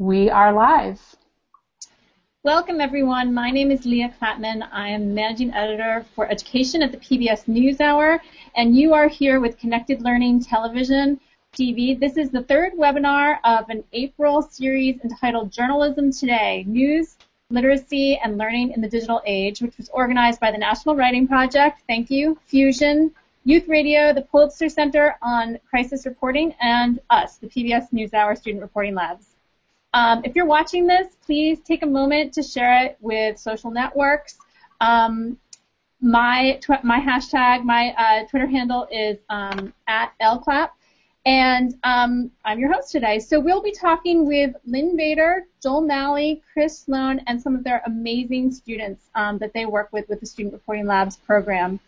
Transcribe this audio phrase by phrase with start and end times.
[0.00, 0.98] We are live.
[2.42, 3.34] Welcome, everyone.
[3.34, 4.66] My name is Leah Clapman.
[4.72, 8.18] I am Managing Editor for Education at the PBS NewsHour,
[8.56, 11.20] and you are here with Connected Learning Television
[11.52, 12.00] TV.
[12.00, 17.18] This is the third webinar of an April series entitled Journalism Today News,
[17.50, 21.82] Literacy, and Learning in the Digital Age, which was organized by the National Writing Project.
[21.86, 22.38] Thank you.
[22.46, 23.10] Fusion,
[23.44, 28.94] Youth Radio, the Pulitzer Center on Crisis Reporting, and us, the PBS NewsHour Student Reporting
[28.94, 29.29] Labs.
[29.92, 34.38] Um, if you're watching this, please take a moment to share it with social networks.
[34.80, 35.36] Um,
[36.00, 40.70] my tw- my hashtag, my uh, Twitter handle is um, at lclap,
[41.26, 43.18] and um, I'm your host today.
[43.18, 47.82] So we'll be talking with Lynn Bader, Joel Malley, Chris Sloan, and some of their
[47.84, 51.80] amazing students um, that they work with with the Student Reporting Labs program.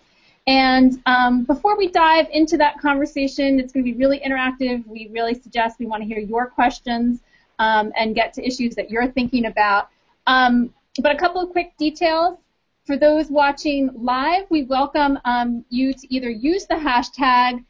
[0.47, 4.85] And um, before we dive into that conversation, it's going to be really interactive.
[4.89, 7.21] We really suggest we want to hear your questions
[7.63, 9.89] um, and get to issues that you're thinking about.
[10.27, 12.39] Um, but a couple of quick details.
[12.85, 17.65] For those watching live, we welcome um, you to either use the hashtag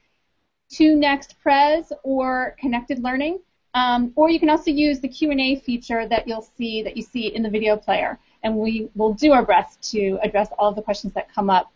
[0.70, 3.38] ToNextPres or Connected Learning,
[3.74, 7.26] um, or you can also use the Q&A feature that you'll see that you see
[7.26, 10.82] in the video player, and we will do our best to address all of the
[10.82, 11.70] questions that come up.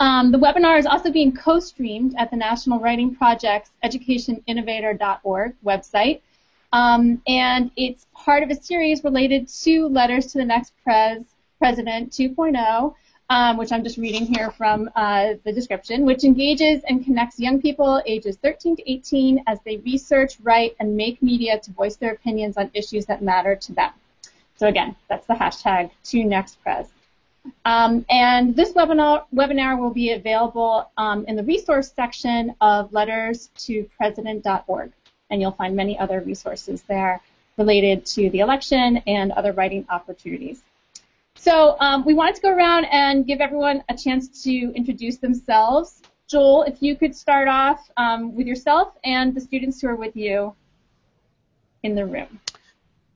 [0.00, 6.20] Um, the webinar is also being co-streamed at the National Writing Project's educatorinnovator.org website.
[6.72, 11.22] Um, and it's part of a series related to Letters to the Next Pres,
[11.58, 12.94] President 2.0,
[13.28, 17.60] um, which I'm just reading here from uh, the description, which engages and connects young
[17.60, 22.12] people ages 13 to 18 as they research, write, and make media to voice their
[22.12, 23.92] opinions on issues that matter to them.
[24.56, 26.86] So again, that's the hashtag to Next Pres.
[27.64, 33.50] Um, and this webinar, webinar will be available um, in the resource section of letters
[33.58, 34.92] to president.org
[35.32, 37.20] and you'll find many other resources there
[37.56, 40.62] related to the election and other writing opportunities.
[41.34, 46.02] So um, we wanted to go around and give everyone a chance to introduce themselves.
[46.28, 50.14] Joel, if you could start off um, with yourself and the students who are with
[50.14, 50.54] you
[51.82, 52.40] in the room.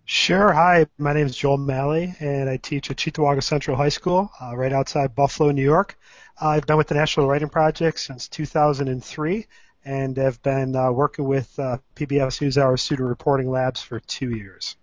[0.07, 0.53] Sure.
[0.53, 4.57] Hi, my name is Joel Malley, and I teach at Cheektowaga Central High School, uh,
[4.57, 5.99] right outside Buffalo, New York.
[6.41, 9.47] I've been with the National Writing Project since 2003,
[9.87, 14.77] and have been uh, working with uh, PBS NewsHour Student Reporting Labs for two years.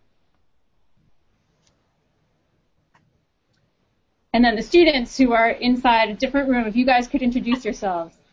[4.31, 7.63] And then the students who are inside a different room, if you guys could introduce
[7.63, 8.15] yourselves.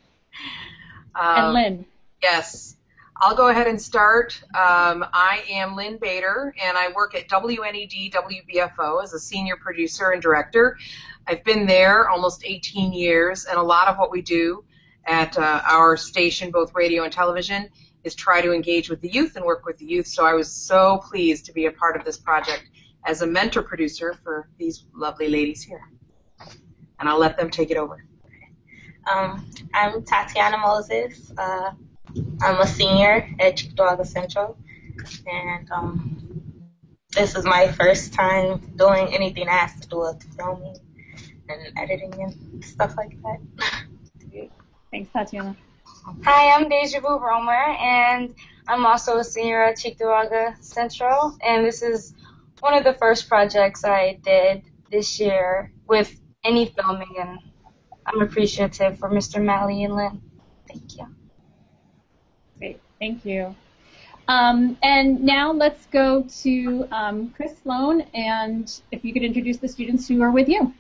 [1.13, 1.85] Um, and Lynn.
[2.23, 2.77] Yes.
[3.17, 4.41] I'll go ahead and start.
[4.55, 10.11] Um, I am Lynn Bader, and I work at WNED WBFO as a senior producer
[10.11, 10.79] and director.
[11.27, 14.63] I've been there almost 18 years, and a lot of what we do
[15.07, 17.69] at uh, our station, both radio and television,
[18.05, 20.07] is try to engage with the youth and work with the youth.
[20.07, 22.65] So I was so pleased to be a part of this project
[23.05, 25.83] as a mentor producer for these lovely ladies here.
[26.99, 28.05] And I'll let them take it over.
[29.11, 31.33] Um, I'm Tatiana Moses.
[31.37, 31.71] Uh,
[32.43, 34.59] I'm a senior at Cheektowaga Central,
[35.27, 36.21] and um,
[37.13, 40.77] this is my first time doing anything that has to do with filming
[41.49, 43.39] and editing and stuff like that.
[44.91, 45.57] Thanks, Tatiana.
[46.25, 48.35] Hi, I'm Deja Vu Romer, and
[48.67, 52.15] I'm also a senior at Cheektowaga Central, and this is
[52.59, 57.39] one of the first projects I did this year with any filming, and
[58.05, 59.41] I'm appreciative for Mr.
[59.41, 60.21] Malley and Lynn.
[60.67, 61.07] Thank you.
[62.59, 63.55] Great, thank you.
[64.27, 69.69] Um, and now let's go to um, Chris Sloan, and if you could introduce the
[69.69, 70.75] students who are with you.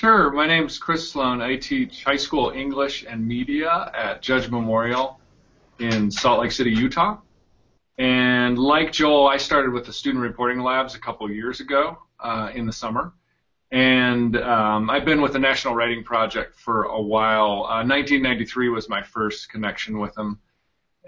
[0.00, 0.30] Sure.
[0.30, 1.42] My name is Chris Sloan.
[1.42, 5.18] I teach high school English and media at Judge Memorial
[5.80, 7.18] in Salt Lake City, Utah.
[7.98, 12.52] And like Joel, I started with the student reporting labs a couple years ago uh,
[12.54, 13.12] in the summer.
[13.72, 17.64] And um, I've been with the National Writing Project for a while.
[17.64, 20.38] Uh, 1993 was my first connection with them.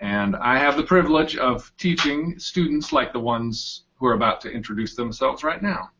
[0.00, 4.50] And I have the privilege of teaching students like the ones who are about to
[4.50, 5.90] introduce themselves right now.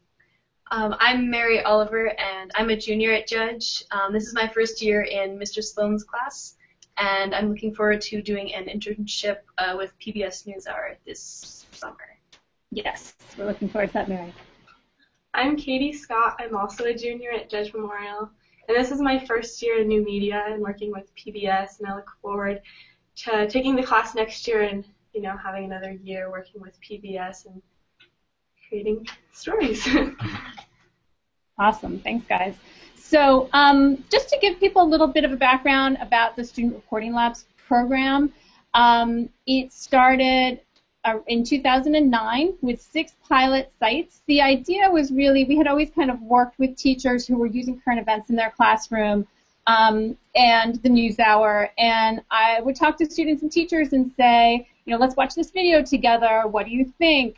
[0.72, 3.82] Um, I'm Mary Oliver, and I'm a junior at Judge.
[3.90, 5.64] Um, this is my first year in Mr.
[5.64, 6.54] Sloan's class,
[6.96, 12.16] and I'm looking forward to doing an internship uh, with PBS NewsHour this summer.
[12.70, 14.32] Yes, we're looking forward to that, Mary.
[15.34, 16.36] I'm Katie Scott.
[16.38, 18.30] I'm also a junior at Judge Memorial,
[18.68, 21.96] and this is my first year in new media and working with PBS, and I
[21.96, 22.60] look forward
[23.16, 24.84] to taking the class next year and
[25.14, 27.60] you know having another year working with PBS and
[28.70, 29.86] creating stories.
[31.58, 31.98] awesome.
[31.98, 32.54] Thanks, guys.
[32.96, 36.74] So um, just to give people a little bit of a background about the Student
[36.74, 38.32] Reporting Labs program,
[38.72, 40.60] um, it started
[41.04, 44.22] uh, in 2009 with six pilot sites.
[44.26, 47.80] The idea was really we had always kind of worked with teachers who were using
[47.80, 49.26] current events in their classroom
[49.66, 54.68] um, and the news hour, and I would talk to students and teachers and say,
[54.84, 56.44] you know, let's watch this video together.
[56.46, 57.36] What do you think?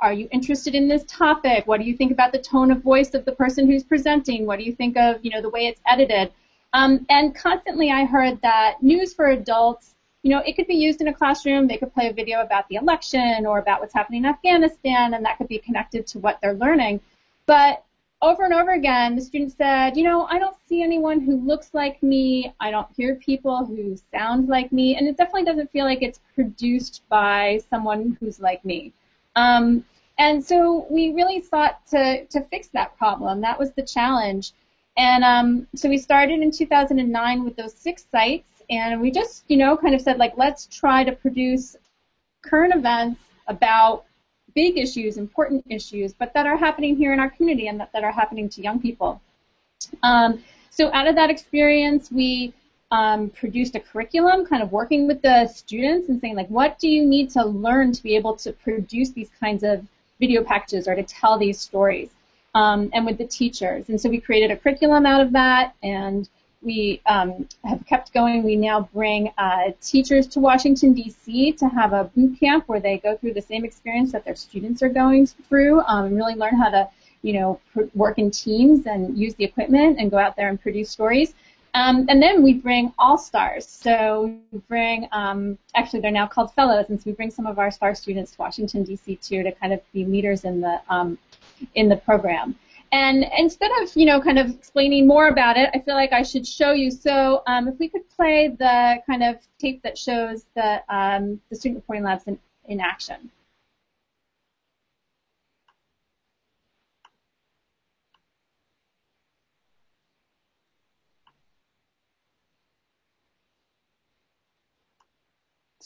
[0.00, 1.66] Are you interested in this topic?
[1.66, 4.46] What do you think about the tone of voice of the person who's presenting?
[4.46, 6.32] What do you think of, you know, the way it's edited?
[6.72, 11.00] Um, and constantly I heard that news for adults you know, it could be used
[11.00, 11.66] in a classroom.
[11.66, 15.24] They could play a video about the election or about what's happening in Afghanistan, and
[15.24, 17.00] that could be connected to what they're learning.
[17.46, 17.82] But
[18.20, 21.70] over and over again, the student said, you know, I don't see anyone who looks
[21.72, 22.52] like me.
[22.60, 26.20] I don't hear people who sound like me, and it definitely doesn't feel like it's
[26.34, 28.92] produced by someone who's like me.
[29.40, 29.84] Um,
[30.18, 33.40] and so we really sought to, to fix that problem.
[33.40, 34.52] That was the challenge.
[34.96, 39.56] And um, so we started in 2009 with those six sites and we just, you
[39.56, 41.76] know, kind of said like, let's try to produce
[42.42, 44.04] current events about
[44.54, 48.04] big issues, important issues, but that are happening here in our community and that, that
[48.04, 49.20] are happening to young people.
[50.02, 52.52] Um, so out of that experience, we
[52.90, 56.88] um, produced a curriculum, kind of working with the students and saying like, what do
[56.88, 59.86] you need to learn to be able to produce these kinds of
[60.20, 62.10] video packages or to tell these stories,
[62.54, 63.88] um, and with the teachers.
[63.88, 66.28] And so we created a curriculum out of that, and
[66.62, 68.42] we um, have kept going.
[68.42, 71.52] We now bring uh, teachers to Washington, D.C.
[71.52, 74.82] to have a boot camp where they go through the same experience that their students
[74.82, 76.88] are going through um, and really learn how to,
[77.22, 77.60] you know,
[77.94, 81.32] work in teams and use the equipment and go out there and produce stories.
[81.74, 83.66] Um, and then we bring all stars.
[83.66, 87.58] So we bring, um, actually, they're now called fellows, and so we bring some of
[87.58, 89.16] our star students to Washington, D.C.
[89.16, 91.16] too, to kind of be leaders in the um,
[91.74, 92.56] in the program.
[92.92, 96.22] And instead of, you know, kind of explaining more about it, I feel like I
[96.22, 96.90] should show you.
[96.90, 101.56] So um, if we could play the kind of tape that shows the, um, the
[101.56, 103.30] student reporting labs in, in action.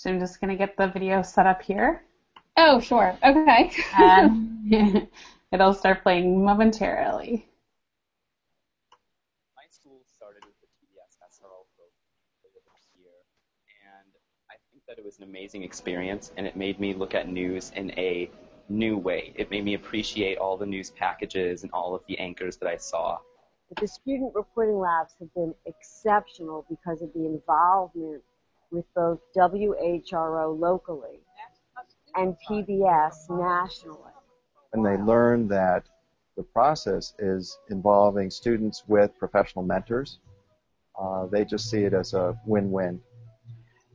[0.05, 2.03] So I'm just going to get the video set up here.
[2.59, 3.17] Oh, sure.
[3.25, 3.73] Okay.
[3.99, 4.61] and
[5.51, 7.49] It'll start playing momentarily.
[9.57, 13.13] My school started with the PBS SRO program this year,
[13.97, 14.13] and
[14.51, 17.73] I think that it was an amazing experience, and it made me look at news
[17.75, 18.29] in a
[18.69, 19.33] new way.
[19.37, 22.77] It made me appreciate all the news packages and all of the anchors that I
[22.77, 23.21] saw.
[23.71, 28.23] But The student reporting labs have been exceptional because of the involvement
[28.71, 31.21] with both WHRO locally
[32.17, 34.15] and PBS nationally
[34.75, 35.85] and they learn that
[36.37, 40.19] the process is involving students with professional mentors.
[41.01, 43.01] Uh, they just see it as a win-win.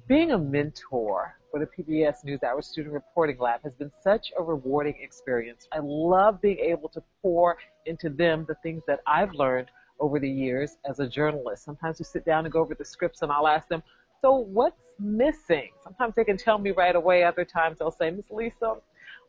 [0.08, 4.96] Being a mentor for the PBS NewsHour Student Reporting Lab has been such a rewarding
[5.02, 5.68] experience.
[5.74, 9.68] I love being able to pour into them the things that I've learned
[10.00, 11.66] over the years as a journalist.
[11.66, 13.84] Sometimes we sit down and go over the scripts and I'll ask them,
[14.22, 15.70] so what's missing?
[15.84, 17.24] Sometimes they can tell me right away.
[17.24, 18.76] Other times they'll say, Miss Lisa,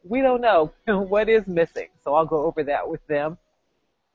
[0.05, 1.89] we don't know what is missing.
[2.03, 3.39] So I'll go over that with them.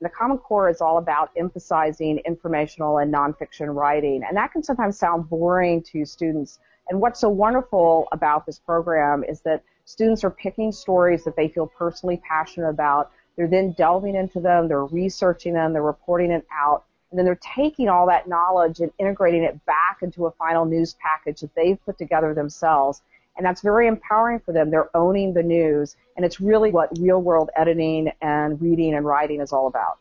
[0.02, 4.98] The Common Core is all about emphasizing informational and nonfiction writing, and that can sometimes
[4.98, 6.58] sound boring to students.
[6.90, 11.48] And what's so wonderful about this program is that students are picking stories that they
[11.48, 13.10] feel personally passionate about.
[13.36, 16.84] They're then delving into them, they're researching them, they're reporting it out,
[17.16, 20.96] and then they're taking all that knowledge and integrating it back into a final news
[21.00, 23.00] package that they've put together themselves.
[23.38, 24.70] And that's very empowering for them.
[24.70, 29.40] They're owning the news, and it's really what real world editing and reading and writing
[29.40, 29.96] is all about.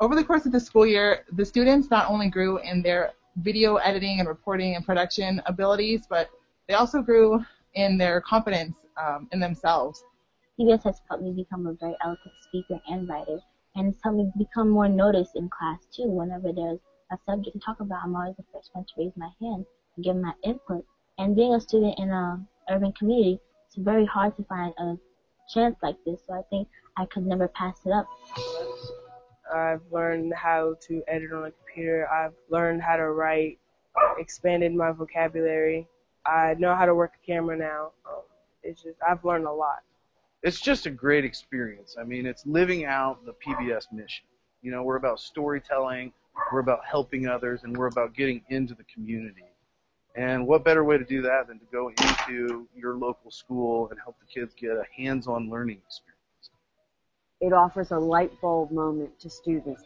[0.00, 3.76] Over the course of the school year, the students not only grew in their video
[3.76, 6.30] editing and reporting and production abilities, but
[6.66, 10.02] they also grew in their confidence um, in themselves.
[10.58, 13.38] PBS has helped me become a very eloquent speaker and writer,
[13.74, 16.08] and it's helped me become more noticed in class too.
[16.08, 16.78] Whenever there's
[17.12, 19.64] a subject to talk about, I'm always the first one to raise my hand
[19.96, 20.84] and give my input.
[21.18, 22.40] And being a student in a
[22.70, 24.96] urban community, it's very hard to find a
[25.52, 26.20] chance like this.
[26.26, 28.06] So I think I could never pass it up.
[29.52, 32.08] I've learned how to edit on a computer.
[32.08, 33.58] I've learned how to write,
[34.18, 35.86] expanded my vocabulary.
[36.26, 37.92] I know how to work a camera now.
[38.08, 38.22] Um,
[38.62, 39.82] it's just I've learned a lot.
[40.44, 41.96] It's just a great experience.
[41.98, 44.26] I mean, it's living out the PBS mission.
[44.60, 46.12] You know, we're about storytelling,
[46.52, 49.46] we're about helping others, and we're about getting into the community.
[50.16, 53.98] And what better way to do that than to go into your local school and
[53.98, 56.50] help the kids get a hands-on learning experience?
[57.40, 59.84] It offers a light bulb moment to students.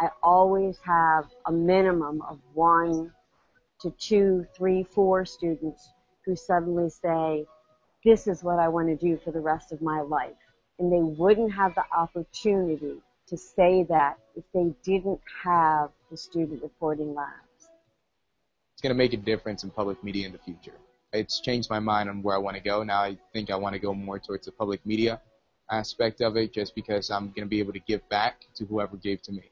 [0.00, 3.12] I always have a minimum of one
[3.82, 5.86] to two, three, four students
[6.24, 7.44] who suddenly say,
[8.04, 10.36] this is what I want to do for the rest of my life.
[10.78, 16.62] And they wouldn't have the opportunity to say that if they didn't have the student
[16.62, 17.70] reporting labs.
[18.72, 20.74] It's going to make a difference in public media in the future.
[21.12, 22.82] It's changed my mind on where I want to go.
[22.82, 25.20] Now I think I want to go more towards the public media
[25.70, 28.96] aspect of it just because I'm going to be able to give back to whoever
[28.96, 29.50] gave to me.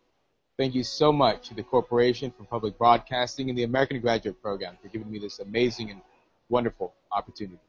[0.59, 4.79] Thank you so much to the Corporation for Public Broadcasting and the American Graduate Program
[4.81, 6.01] for giving me this amazing and
[6.49, 7.61] wonderful opportunity.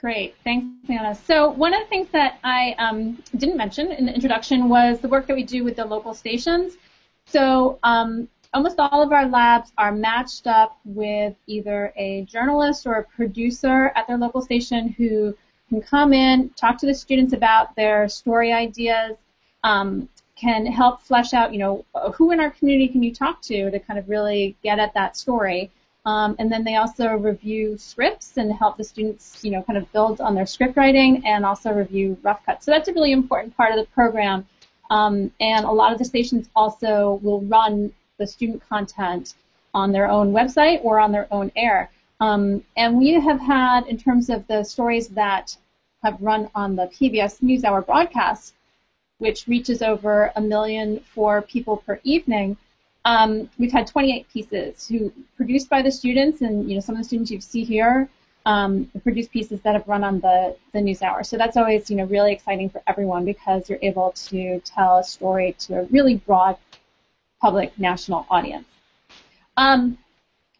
[0.00, 1.14] Great, thanks, Anna.
[1.14, 5.08] So one of the things that I um, didn't mention in the introduction was the
[5.08, 6.78] work that we do with the local stations.
[7.26, 12.94] So um, almost all of our labs are matched up with either a journalist or
[12.94, 15.36] a producer at their local station who
[15.68, 19.18] can come in, talk to the students about their story ideas,
[19.64, 23.70] um, can help flesh out, you know, who in our community can you talk to
[23.70, 25.70] to kind of really get at that story.
[26.06, 29.90] Um, and then they also review scripts and help the students, you know, kind of
[29.92, 32.64] build on their script writing and also review rough cuts.
[32.64, 34.46] So that's a really important part of the program.
[34.88, 39.34] Um, and a lot of the stations also will run the student content
[39.74, 41.90] on their own website or on their own air.
[42.18, 45.56] Um, and we have had, in terms of the stories that
[46.02, 48.54] have run on the PBS NewsHour broadcast,
[49.18, 52.56] which reaches over a million for people per evening,
[53.04, 57.00] um, we've had 28 pieces who produced by the students, and you know some of
[57.00, 58.08] the students you see here
[58.46, 61.22] um, produced pieces that have run on the the news hour.
[61.22, 65.04] So that's always you know really exciting for everyone because you're able to tell a
[65.04, 66.56] story to a really broad
[67.40, 68.66] public national audience.
[69.56, 69.98] Um,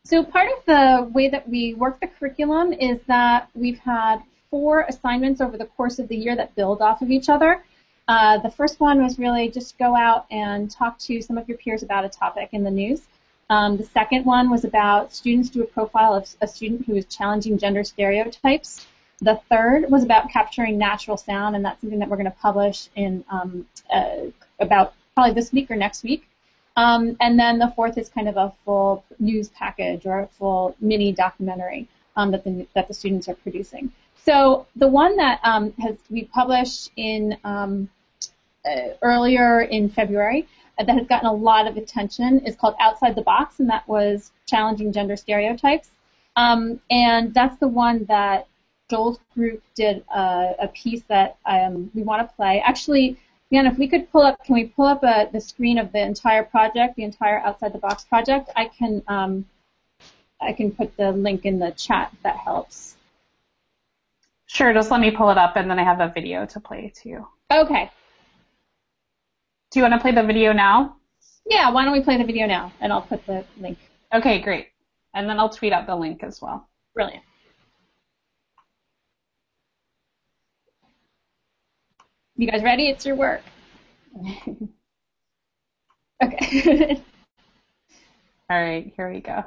[0.05, 4.83] so part of the way that we work the curriculum is that we've had four
[4.89, 7.63] assignments over the course of the year that build off of each other.
[8.11, 11.57] Uh, the first one was really just go out and talk to some of your
[11.57, 13.03] peers about a topic in the news.
[13.51, 17.05] Um, the second one was about students do a profile of a student who is
[17.05, 18.85] challenging gender stereotypes.
[19.21, 22.89] The third was about capturing natural sound, and that's something that we're going to publish
[22.97, 23.65] in um,
[23.95, 24.23] uh,
[24.59, 26.29] about probably this week or next week.
[26.75, 30.75] Um, and then the fourth is kind of a full news package or a full
[30.81, 31.87] mini documentary
[32.17, 33.93] um, that the that the students are producing.
[34.25, 37.89] So the one that um, has we published in um,
[38.65, 40.47] uh, earlier in February
[40.79, 43.87] uh, that has gotten a lot of attention is called Outside the Box, and that
[43.89, 45.91] was challenging gender stereotypes.
[46.37, 48.47] Um, and that's the one that
[48.89, 52.63] Joel's group did uh, a piece that um, we want to play.
[52.65, 53.19] Actually,
[53.53, 55.93] Jan, if we could pull up, can we pull up a, uh, the screen of
[55.93, 58.51] the entire project, the entire Outside the Box project?
[58.57, 59.45] I can, um,
[60.41, 62.11] I can put the link in the chat.
[62.13, 62.97] If that helps.
[64.47, 66.93] Sure, just let me pull it up, and then I have a video to play
[66.95, 67.27] too.
[67.53, 67.91] Okay.
[69.71, 70.97] Do you want to play the video now?
[71.47, 73.79] Yeah, why don't we play the video now, and I'll put the link.
[74.13, 74.69] Okay, great.
[75.15, 76.69] And then I'll tweet out the link as well.
[76.95, 77.23] Brilliant.
[82.37, 82.89] You guys ready?
[82.89, 83.43] It's your work.
[86.23, 87.03] okay.
[88.51, 89.45] All right, here we go.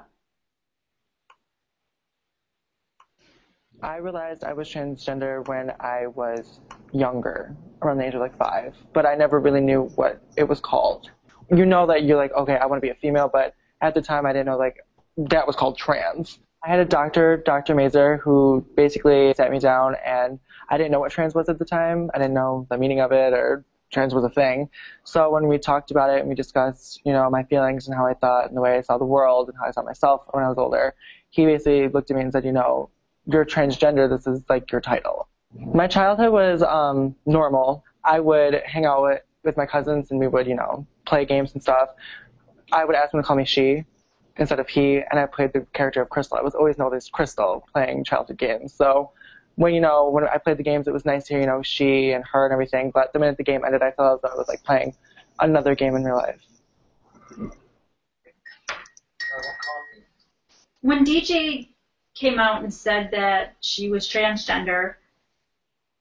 [3.83, 6.61] I realized I was transgender when I was
[6.93, 10.61] younger, around the age of like five, but I never really knew what it was
[10.61, 11.11] called.
[11.53, 14.01] You know that you're like, okay, I want to be a female, but at the
[14.01, 14.77] time I didn't know like
[15.17, 16.39] that was called trans.
[16.63, 17.75] I had a doctor, Dr.
[17.75, 21.65] Mazer, who basically sat me down and I didn't know what trans was at the
[21.65, 22.09] time.
[22.13, 24.69] I didn't know the meaning of it or trans was a thing.
[25.03, 28.05] So when we talked about it and we discussed, you know, my feelings and how
[28.05, 30.41] I thought and the way I saw the world and how I saw myself when
[30.41, 30.95] I was older,
[31.31, 32.89] he basically looked at me and said, you know,
[33.25, 35.27] you're transgender, this is like your title.
[35.53, 37.83] My childhood was um, normal.
[38.03, 41.53] I would hang out with, with my cousins and we would, you know, play games
[41.53, 41.89] and stuff.
[42.71, 43.85] I would ask them to call me she
[44.37, 46.37] instead of he, and I played the character of Crystal.
[46.37, 48.73] I was always known as Crystal playing childhood games.
[48.73, 49.11] So
[49.55, 51.61] when you know when I played the games, it was nice to hear you know
[51.61, 52.91] she and her and everything.
[52.91, 54.95] But the minute the game ended, I felt as though I was like playing
[55.39, 56.41] another game in real life.
[60.81, 61.72] When DJ
[62.13, 64.95] came out and said that she was transgender.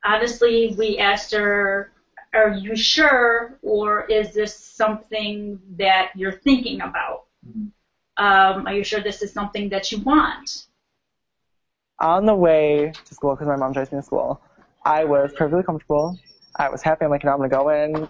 [0.04, 1.92] Obviously, we asked her,
[2.34, 7.24] Are you sure, or is this something that you're thinking about?
[7.46, 7.68] Mm-hmm.
[8.22, 10.66] Um, are you sure this is something that you want?
[12.00, 14.40] On the way to school, because my mom drives me to school,
[14.84, 16.18] I was perfectly comfortable.
[16.56, 17.04] I was happy.
[17.04, 18.08] I'm like, you know, I'm going to go in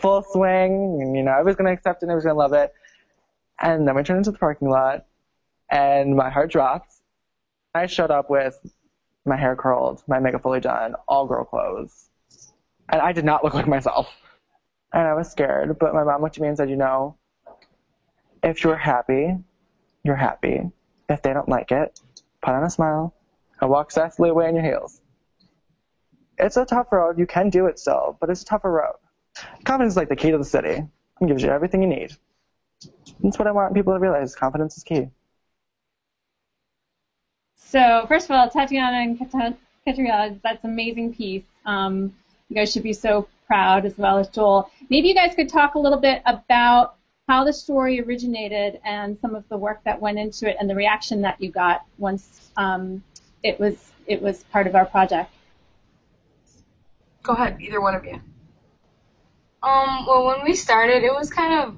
[0.00, 2.34] full swing, and, you know, I was going to accept it and I was going
[2.34, 2.72] to love it.
[3.60, 5.06] And then we turned into the parking lot,
[5.70, 6.93] and my heart dropped
[7.74, 8.58] I showed up with
[9.24, 12.08] my hair curled, my makeup fully done, all girl clothes.
[12.88, 14.08] And I did not look like myself.
[14.92, 17.16] And I was scared, but my mom looked at me and said, you know,
[18.42, 19.36] if you're happy,
[20.04, 20.60] you're happy.
[21.08, 22.00] If they don't like it,
[22.42, 23.14] put on a smile,
[23.60, 25.00] and walk softly away on your heels.
[26.38, 27.18] It's a tough road.
[27.18, 28.96] You can do it still, but it's a tougher road.
[29.64, 30.86] Confidence is like the key to the city.
[31.20, 32.12] It gives you everything you need.
[33.20, 34.34] That's what I want people to realize.
[34.34, 35.08] Confidence is key.
[37.74, 41.42] So first of all, Tatiana and Kat- Katerina, that's an amazing piece.
[41.66, 42.14] Um,
[42.48, 44.70] you guys should be so proud as well as Joel.
[44.90, 46.94] Maybe you guys could talk a little bit about
[47.26, 50.74] how the story originated and some of the work that went into it and the
[50.76, 53.02] reaction that you got once um,
[53.42, 55.32] it was it was part of our project.
[57.24, 58.20] Go ahead, either one of you.
[59.64, 61.76] Um, well, when we started, it was kind of,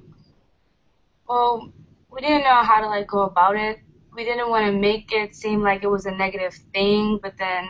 [1.26, 1.73] well,
[2.11, 3.79] we didn't know how to like go about it.
[4.16, 7.68] We didn't want to make it seem like it was a negative thing, but then,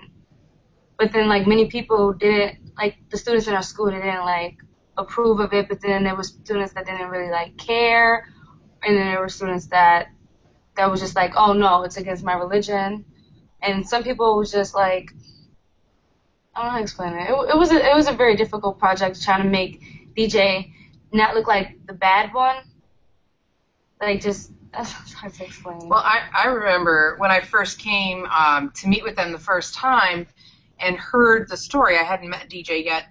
[0.96, 4.56] but then like many people didn't, like the students in our school didn't like
[4.96, 8.28] approve of it, but then there were students that didn't really like care,
[8.84, 10.06] and then there were students that,
[10.76, 13.04] that was just like, oh no, it's against my religion,
[13.60, 15.12] and some people was just like,
[16.54, 17.28] I don't know how to explain it.
[17.28, 20.72] It, it was a, it was a very difficult project trying to make DJ
[21.12, 22.56] not look like the bad one.
[24.00, 25.88] Like just that's hard to explain.
[25.88, 29.74] Well, I, I remember when I first came um, to meet with them the first
[29.74, 30.26] time
[30.78, 31.98] and heard the story.
[31.98, 33.04] I hadn't met DJ yet,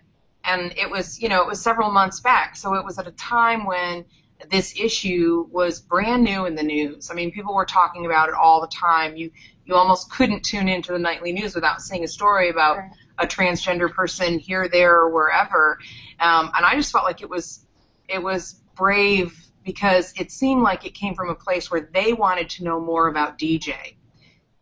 [0.43, 3.12] and it was you know it was several months back, so it was at a
[3.12, 4.05] time when
[4.50, 7.10] this issue was brand new in the news.
[7.10, 9.15] I mean, people were talking about it all the time.
[9.15, 9.31] You
[9.65, 12.77] you almost couldn't tune into the nightly news without seeing a story about
[13.17, 15.79] a transgender person here, there, or wherever.
[16.19, 17.65] Um, and I just felt like it was
[18.07, 22.50] it was brave because it seemed like it came from a place where they wanted
[22.51, 23.95] to know more about DJ.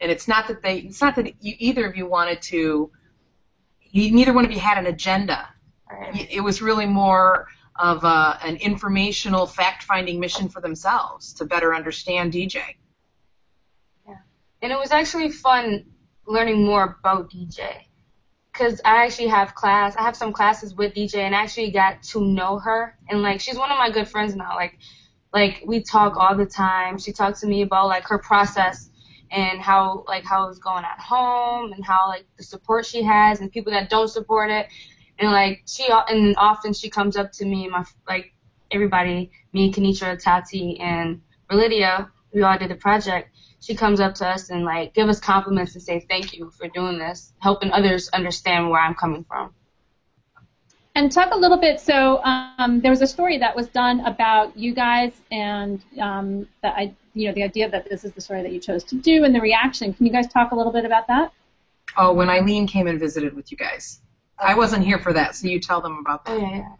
[0.01, 2.91] And it's not that they it's not that you, either of you wanted to
[3.81, 5.47] you, neither one of you had an agenda.
[6.31, 12.33] It was really more of a, an informational fact-finding mission for themselves to better understand
[12.33, 12.61] DJ.
[14.07, 14.15] Yeah.
[14.61, 15.85] and it was actually fun
[16.25, 17.83] learning more about DJ.
[18.53, 22.03] Cause I actually have class, I have some classes with DJ, and I actually got
[22.03, 24.55] to know her, and like she's one of my good friends now.
[24.55, 24.77] Like,
[25.33, 26.97] like we talk all the time.
[26.97, 28.89] She talks to me about like her process
[29.31, 33.39] and how like how it's going at home and how like the support she has
[33.41, 34.67] and people that don't support it,
[35.19, 38.33] and like she and often she comes up to me my like
[38.71, 43.29] everybody, me, Kenitra, Tati, and Lydia, we all did the project
[43.63, 46.67] she comes up to us and like give us compliments and say thank you for
[46.67, 49.53] doing this, helping others understand where I'm coming from.
[50.95, 51.79] And talk a little bit.
[51.79, 56.69] So um, there was a story that was done about you guys and um, the
[56.69, 59.23] I, you know the idea that this is the story that you chose to do
[59.23, 59.93] and the reaction.
[59.93, 61.33] Can you guys talk a little bit about that?
[61.97, 63.99] Oh, when Eileen came and visited with you guys.
[64.39, 66.31] I wasn't here for that, so you tell them about that.
[66.33, 66.75] Oh, yeah, yeah.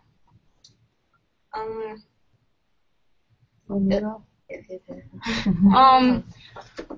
[1.56, 2.04] Um,
[5.76, 6.24] um,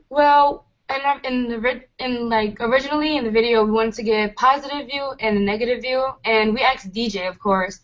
[0.10, 4.30] well, in in the ri- in like originally in the video we wanted to get
[4.30, 7.80] a positive view and a negative view, and we asked DJ of course,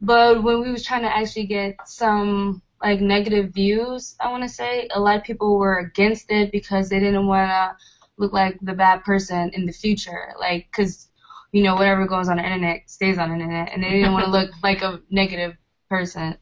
[0.00, 4.48] but when we was trying to actually get some like negative views, I want to
[4.48, 7.74] say a lot of people were against it because they didn't want to
[8.18, 11.08] look like the bad person in the future, like because
[11.52, 14.24] you know whatever goes on the internet stays on the internet, and they didn't want
[14.24, 15.54] to look like a negative
[15.88, 16.36] person.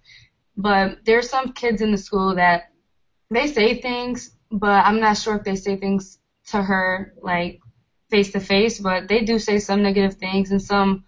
[0.56, 2.62] But there's some kids in the school that
[3.30, 7.60] they say things, but I'm not sure if they say things to her like
[8.10, 11.04] face to face, but they do say some negative things and some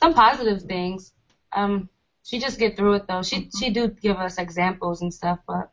[0.00, 1.12] some positive things.
[1.52, 1.88] Um,
[2.24, 3.22] she just get through it though.
[3.22, 5.70] She she do give us examples and stuff, but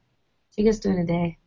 [0.56, 1.38] she gets through the day.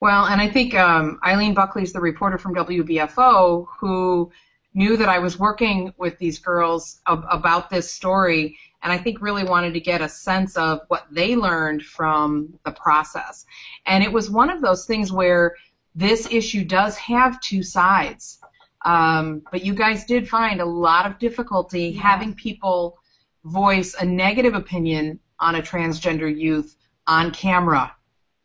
[0.00, 4.30] Well, and I think um, Eileen Buckley is the reporter from WBFO who
[4.74, 9.22] knew that I was working with these girls ab- about this story, and I think
[9.22, 13.46] really wanted to get a sense of what they learned from the process.
[13.86, 15.54] And it was one of those things where
[15.94, 18.40] this issue does have two sides.
[18.84, 22.98] Um, but you guys did find a lot of difficulty having people
[23.44, 27.94] voice a negative opinion on a transgender youth on camera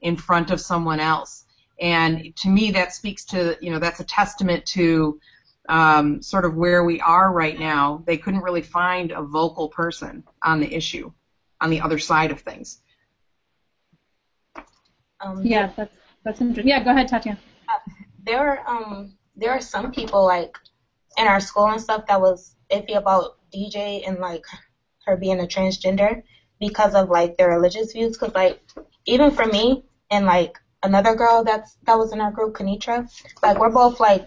[0.02, 1.46] in front of someone else.
[1.80, 5.20] And to me, that speaks to, you know, that's a testament to
[5.69, 8.03] um, sort of where we are right now.
[8.05, 11.12] They couldn't really find a vocal person on the issue,
[11.62, 12.79] on the other side of things.
[15.21, 15.91] Um, Yeah, that's
[16.23, 16.67] that's interesting.
[16.67, 17.38] Yeah, go ahead, Tatiana.
[18.25, 20.58] there are um there are some people like
[21.17, 24.43] in our school and stuff that was iffy about DJ and like
[25.05, 26.21] her being a transgender
[26.60, 28.17] because of like their religious views.
[28.17, 28.60] Cause like
[29.05, 33.05] even for me and like another girl that's that was in our group, Kenitra,
[33.43, 34.25] like we're both like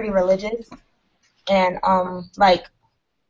[0.00, 0.70] pretty religious
[1.48, 2.64] and um like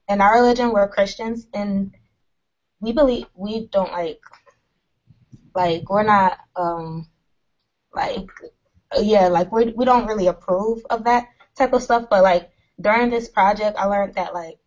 [0.09, 1.93] in our religion we're Christians and
[2.81, 4.21] we believe we don't like
[5.55, 7.09] like we're not um
[7.95, 8.29] like
[8.99, 12.07] yeah, like we we don't really approve of that type of stuff.
[12.11, 14.59] But like during this project, I learned that like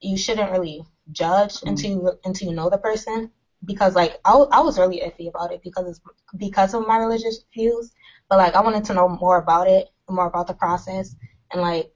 [0.00, 1.68] you shouldn't really judge mm-hmm.
[1.68, 3.30] until you, until you know the person
[3.64, 6.00] because like I, I was really iffy about it because it's
[6.36, 7.92] because of my religious views.
[8.28, 11.14] But like I wanted to know more about it, more about the process,
[11.52, 11.92] and like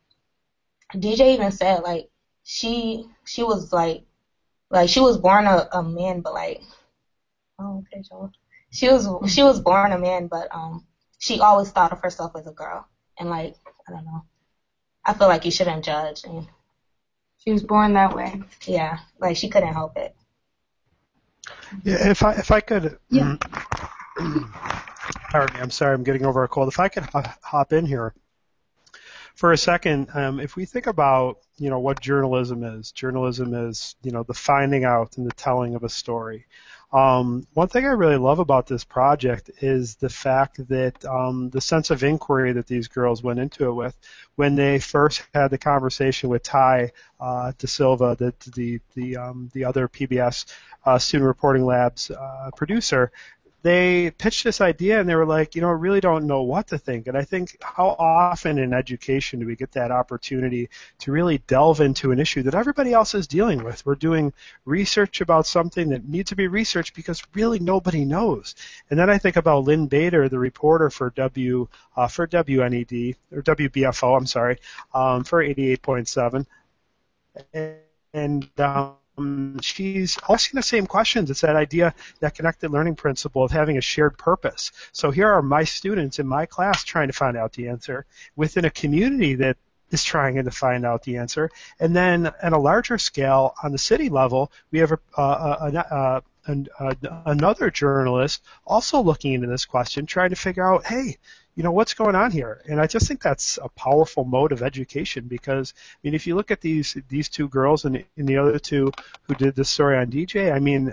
[0.95, 2.09] DJ even said like
[2.45, 4.05] she she was like
[4.71, 6.63] like she was born a, a man, but like
[7.59, 8.33] oh okay, Joel.
[8.71, 10.87] She was she was born a man, but um
[11.19, 12.87] she always thought of herself as a girl,
[13.19, 13.57] and like
[13.89, 14.25] I don't know.
[15.05, 16.25] I feel like you shouldn't judge.
[16.25, 16.47] And
[17.39, 18.43] she was born that way.
[18.67, 20.15] Yeah, like she couldn't help it.
[21.85, 22.99] Yeah, if I if I could.
[23.09, 23.37] Yeah.
[25.31, 25.61] Pardon me.
[25.61, 25.95] I'm sorry.
[25.95, 26.69] I'm getting over a cold.
[26.69, 27.05] If I could
[27.43, 28.15] hop in here
[29.37, 33.95] for a second, um, if we think about you know what journalism is, journalism is
[34.03, 36.47] you know the finding out and the telling of a story.
[36.93, 41.61] Um, one thing I really love about this project is the fact that um, the
[41.61, 43.99] sense of inquiry that these girls went into it with
[44.37, 49.51] when they first had the conversation with Ty uh, De Silva, the the the, um,
[49.53, 50.47] the other PBS
[50.87, 53.13] uh, Student Reporting Labs uh, producer
[53.67, 56.69] they pitched this idea and they were like, you know, I really don't know what
[56.69, 57.09] to think.
[57.09, 60.69] And I think how often in education do we get that opportunity
[61.01, 63.85] to really delve into an issue that everybody else is dealing with?
[63.85, 64.33] We're doing
[64.67, 68.55] research about something that needs to be researched because really nobody knows.
[68.89, 73.43] And then I think about Lynn Bader, the reporter for W uh, for WNED or
[73.43, 74.61] WBFO, I'm sorry,
[74.95, 76.47] um, for 88.7,
[78.15, 81.31] and um, um, she's asking the same questions.
[81.31, 84.73] It's that idea, that connected learning principle of having a shared purpose.
[84.93, 88.65] So here are my students in my class trying to find out the answer within
[88.65, 89.57] a community that
[89.91, 91.51] is trying to find out the answer.
[91.79, 96.97] And then at a larger scale, on the city level, we have a, a, a,
[97.27, 101.17] another journalist also looking into this question, trying to figure out, hey,
[101.57, 104.63] you know what's going on here and i just think that's a powerful mode of
[104.63, 108.37] education because i mean if you look at these these two girls and, and the
[108.37, 108.93] other two
[109.23, 110.93] who did this story on dj i mean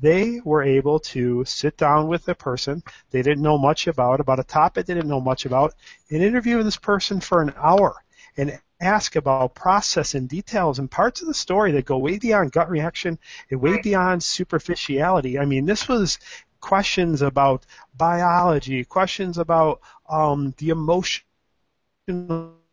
[0.00, 4.40] they were able to sit down with a person they didn't know much about about
[4.40, 5.74] a topic they didn't know much about
[6.10, 7.94] and interview this person for an hour
[8.36, 12.52] and ask about process and details and parts of the story that go way beyond
[12.52, 13.18] gut reaction
[13.50, 15.38] and way beyond superficiality.
[15.38, 16.18] I mean, this was
[16.60, 17.64] questions about
[17.96, 21.22] biology, questions about um, the emotional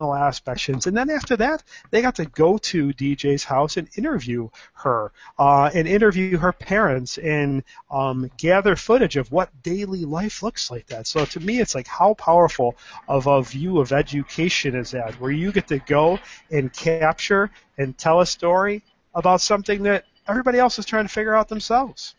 [0.02, 0.68] aspects.
[0.70, 5.70] And then after that, they got to go to DJ's house and interview her, uh,
[5.74, 10.88] and interview her parents, and um, gather footage of what daily life looks like.
[10.88, 11.08] That.
[11.08, 12.76] So to me, it's like how powerful
[13.08, 16.20] of a view of education is that, where you get to go
[16.52, 21.36] and capture and tell a story about something that everybody else is trying to figure
[21.36, 22.16] out themselves.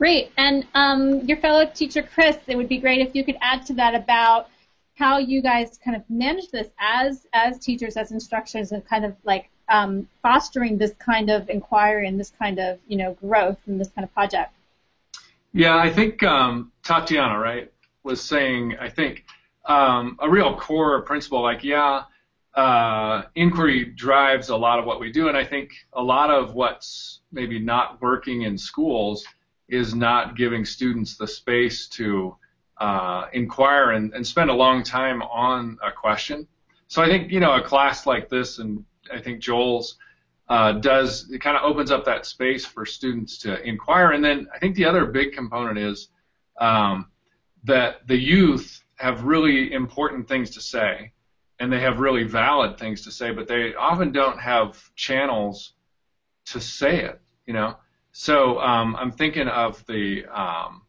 [0.00, 0.32] Great.
[0.38, 3.74] And um, your fellow teacher, Chris, it would be great if you could add to
[3.74, 4.48] that about
[4.94, 9.14] how you guys kind of manage this as as teachers, as instructors, and kind of
[9.24, 13.78] like um, fostering this kind of inquiry and this kind of you know growth and
[13.78, 14.54] this kind of project.
[15.52, 17.70] Yeah, I think um, Tatiana, right,
[18.02, 18.76] was saying.
[18.80, 19.26] I think
[19.66, 22.04] um, a real core principle, like yeah,
[22.54, 26.54] uh, inquiry drives a lot of what we do, and I think a lot of
[26.54, 29.26] what's maybe not working in schools
[29.70, 32.36] is not giving students the space to
[32.78, 36.46] uh, inquire and, and spend a long time on a question.
[36.88, 39.96] So I think you know a class like this, and I think Joel's
[40.48, 44.10] uh, does it kind of opens up that space for students to inquire.
[44.10, 46.08] And then I think the other big component is
[46.60, 47.06] um,
[47.64, 51.12] that the youth have really important things to say,
[51.60, 55.74] and they have really valid things to say, but they often don't have channels
[56.46, 57.20] to say it.
[57.46, 57.76] You know,
[58.12, 60.82] so um, I'm thinking of the um,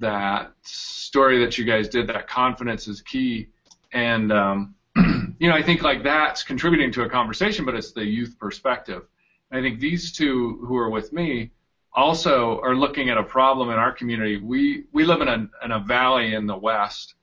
[0.00, 2.06] that story that you guys did.
[2.06, 3.48] That confidence is key,
[3.92, 8.04] and um, you know I think like that's contributing to a conversation, but it's the
[8.04, 9.02] youth perspective.
[9.50, 11.50] And I think these two who are with me
[11.92, 14.38] also are looking at a problem in our community.
[14.38, 17.14] We we live in a in a valley in the west,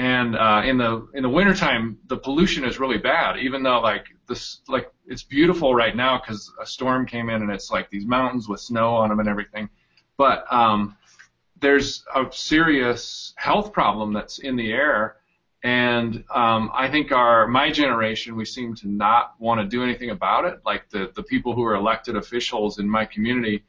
[0.00, 3.38] and uh, in the in the wintertime the pollution is really bad.
[3.38, 7.50] Even though like this like it's beautiful right now because a storm came in and
[7.50, 9.68] it's like these mountains with snow on them and everything.
[10.16, 10.96] But um,
[11.60, 15.16] there's a serious health problem that's in the air,
[15.62, 20.08] and um, I think our my generation we seem to not want to do anything
[20.08, 20.62] about it.
[20.64, 23.64] Like the the people who are elected officials in my community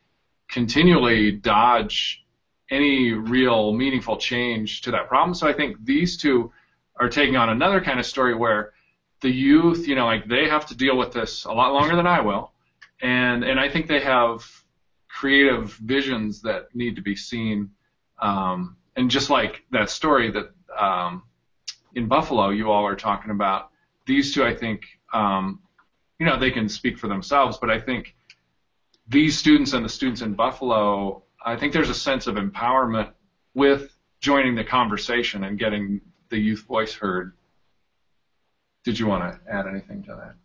[0.48, 2.24] continually dodge
[2.72, 5.36] any real meaningful change to that problem.
[5.36, 6.52] So I think these two
[7.00, 8.72] are taking on another kind of story where
[9.20, 12.08] the youth, you know, like they have to deal with this a lot longer than
[12.08, 12.52] I will,
[13.02, 14.44] and and I think they have
[15.08, 17.70] creative visions that need to be seen
[18.22, 21.24] um, and just like that story that um,
[21.96, 23.70] in Buffalo you all are talking about,
[24.06, 25.60] these two I think um,
[26.20, 28.16] you know they can speak for themselves, but I think
[29.08, 33.12] these students and the students in Buffalo, I think there's a sense of empowerment
[33.54, 33.90] with
[34.22, 37.34] joining the conversation and getting the youth voice heard.
[38.84, 40.36] Did you want to add anything to that?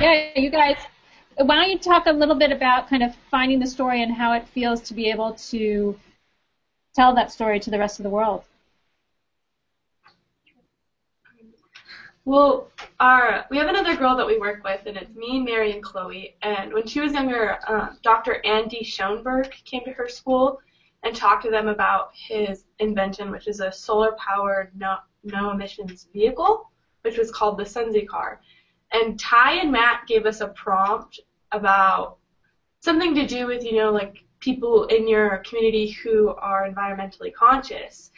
[0.00, 0.76] yeah, you guys,
[1.36, 4.32] why don't you talk a little bit about kind of finding the story and how
[4.32, 5.94] it feels to be able to
[6.94, 8.42] tell that story to the rest of the world?
[12.24, 15.82] Well, our we have another girl that we work with, and it's me, Mary, and
[15.82, 16.36] Chloe.
[16.42, 18.40] And when she was younger, uh, Dr.
[18.44, 20.60] Andy Schoenberg came to her school
[21.02, 26.70] and talked to them about his invention, which is a solar-powered no, no emissions vehicle,
[27.00, 28.40] which was called the Sunzy car.
[28.92, 31.18] And Ty and Matt gave us a prompt
[31.50, 32.18] about
[32.78, 38.12] something to do with, you know, like people in your community who are environmentally conscious.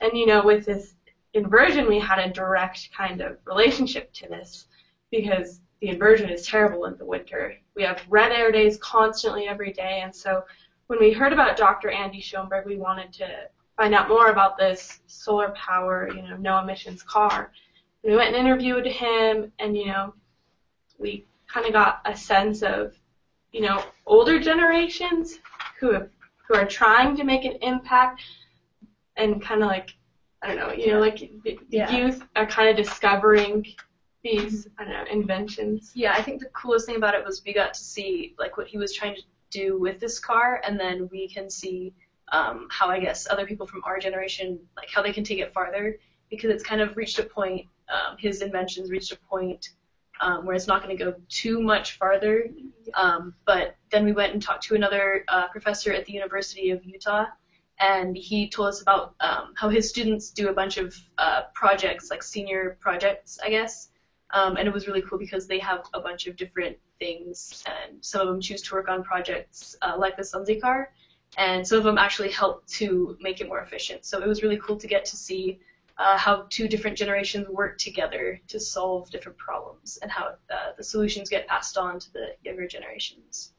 [0.00, 0.94] And, you know, with this
[1.34, 4.66] inversion, we had a direct kind of relationship to this
[5.10, 7.54] because the inversion is terrible in the winter.
[7.74, 10.44] We have red air days constantly every day, and so
[10.88, 11.90] when we heard about Dr.
[11.90, 16.58] Andy Schoenberg, we wanted to find out more about this solar power, you know, no
[16.58, 17.52] emissions car.
[18.02, 20.14] We went and interviewed him, and you know,
[20.98, 22.94] we kind of got a sense of,
[23.52, 25.38] you know, older generations
[25.78, 26.08] who have,
[26.46, 28.22] who are trying to make an impact,
[29.16, 29.94] and kind of like
[30.42, 31.96] I don't know, you know, like the, the Yeah.
[31.96, 33.66] youth are kind of discovering
[34.22, 35.92] these, I don't know, inventions.
[35.94, 38.66] Yeah, I think the coolest thing about it was we got to see like what
[38.66, 41.92] he was trying to do with this car, and then we can see
[42.32, 45.52] um, how I guess other people from our generation like how they can take it
[45.52, 45.98] farther
[46.30, 47.66] because it's kind of reached a point.
[47.88, 49.70] Um, his inventions reached a point
[50.20, 52.48] um, where it's not going to go too much farther.
[52.94, 56.84] Um, but then we went and talked to another uh, professor at the University of
[56.84, 57.26] Utah,
[57.80, 62.10] and he told us about um, how his students do a bunch of uh, projects,
[62.10, 63.88] like senior projects, I guess.
[64.32, 68.04] Um, and it was really cool because they have a bunch of different things, and
[68.04, 70.92] some of them choose to work on projects uh, like the Sunzy car,
[71.36, 74.04] and some of them actually help to make it more efficient.
[74.04, 75.58] So it was really cool to get to see
[75.98, 80.84] uh, how two different generations work together to solve different problems, and how uh, the
[80.84, 83.52] solutions get passed on to the younger generations.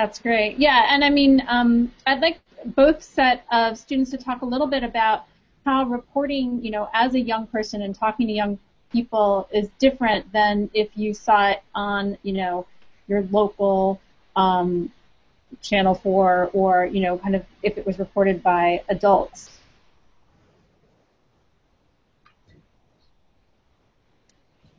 [0.00, 0.58] That's great.
[0.58, 4.66] Yeah, and I mean, um, I'd like both set of students to talk a little
[4.66, 5.26] bit about
[5.66, 8.58] how reporting, you know, as a young person and talking to young
[8.90, 12.66] people is different than if you saw it on, you know,
[13.08, 14.00] your local
[14.36, 14.90] um,
[15.60, 19.50] Channel 4 or, you know, kind of if it was reported by adults.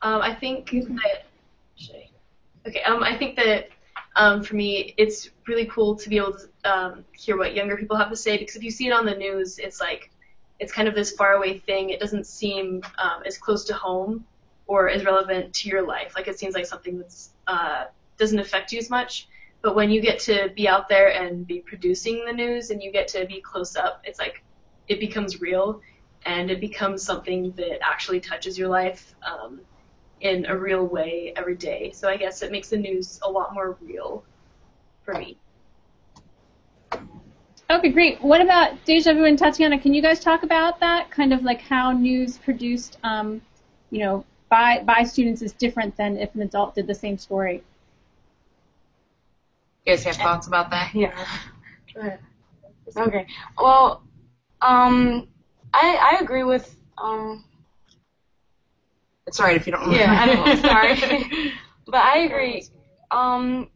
[0.01, 1.25] Um, I think that.
[2.67, 2.81] Okay.
[2.81, 3.69] Um, I think that
[4.15, 7.95] um, for me, it's really cool to be able to um, hear what younger people
[7.97, 10.12] have to say because if you see it on the news, it's like
[10.60, 11.89] it's kind of this faraway thing.
[11.89, 14.26] It doesn't seem um, as close to home
[14.67, 16.13] or as relevant to your life.
[16.15, 17.86] Like it seems like something that's uh,
[18.17, 19.28] doesn't affect you as much.
[19.62, 22.91] But when you get to be out there and be producing the news and you
[22.91, 24.43] get to be close up, it's like
[24.88, 25.82] it becomes real
[26.26, 29.62] and it becomes something that actually touches your life um,
[30.21, 31.91] in a real way every day.
[31.91, 34.23] So I guess it makes the news a lot more real
[35.03, 35.38] for me.
[37.69, 38.21] Okay, great.
[38.21, 39.79] What about Deja Vu and Tatiana?
[39.79, 41.10] Can you guys talk about that?
[41.10, 43.41] Kind of like how news produced, um,
[43.91, 47.63] you know, by by students is different than if an adult did the same story.
[49.86, 50.93] You guys have thoughts about that?
[50.93, 51.15] Yeah.
[52.97, 53.25] Okay.
[53.57, 54.03] Well,
[54.62, 55.27] um,
[55.73, 57.45] I I agree with um.
[59.27, 59.91] It's alright if you don't.
[59.91, 60.55] Yeah, I know.
[60.62, 61.53] Sorry,
[61.86, 62.65] but I agree.
[63.12, 63.69] Um,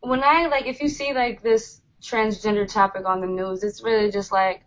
[0.00, 4.10] when I like, if you see like this transgender topic on the news, it's really
[4.10, 4.62] just like,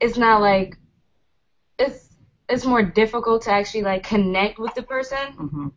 [0.00, 0.76] it's not like,
[1.78, 2.14] it's
[2.48, 5.18] it's more difficult to actually like connect with the person.
[5.38, 5.68] Mm-hmm.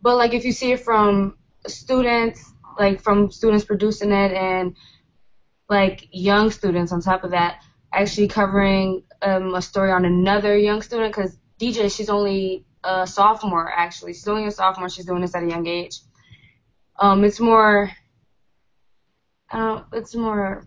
[0.00, 4.76] But like if you see it from students, like from students producing it and
[5.68, 10.82] like young students on top of that, actually covering um, a story on another young
[10.82, 14.12] student because DJ, she's only a sophomore actually.
[14.14, 14.88] She's only a sophomore.
[14.88, 16.00] She's doing this at a young age.
[16.98, 17.90] Um, it's more,
[19.50, 20.66] uh, it's more.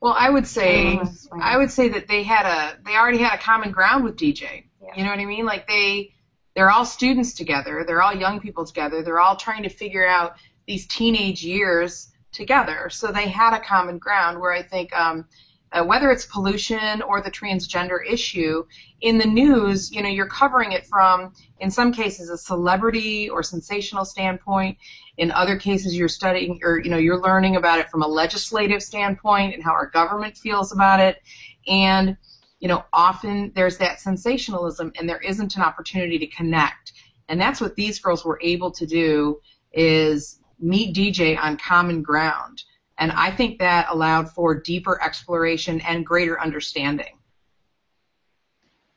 [0.00, 2.22] Well, I would say I don't know how to explain I would say that they
[2.22, 4.64] had a they already had a common ground with DJ.
[4.80, 4.88] Yeah.
[4.96, 5.44] You know what I mean?
[5.44, 6.14] Like they
[6.54, 7.84] they're all students together.
[7.86, 9.02] They're all young people together.
[9.02, 12.88] They're all trying to figure out these teenage years together.
[12.90, 15.26] So they had a common ground where I think um,
[15.72, 18.64] uh, whether it's pollution or the transgender issue,
[19.00, 23.42] in the news, you know, you're covering it from, in some cases, a celebrity or
[23.42, 24.78] sensational standpoint.
[25.18, 28.82] In other cases, you're studying or, you know, you're learning about it from a legislative
[28.82, 31.22] standpoint and how our government feels about it.
[31.66, 32.16] And,
[32.60, 36.92] you know, often there's that sensationalism and there isn't an opportunity to connect.
[37.28, 39.40] And that's what these girls were able to do
[39.72, 42.62] is meet DJ on common ground.
[42.98, 47.18] And I think that allowed for deeper exploration and greater understanding.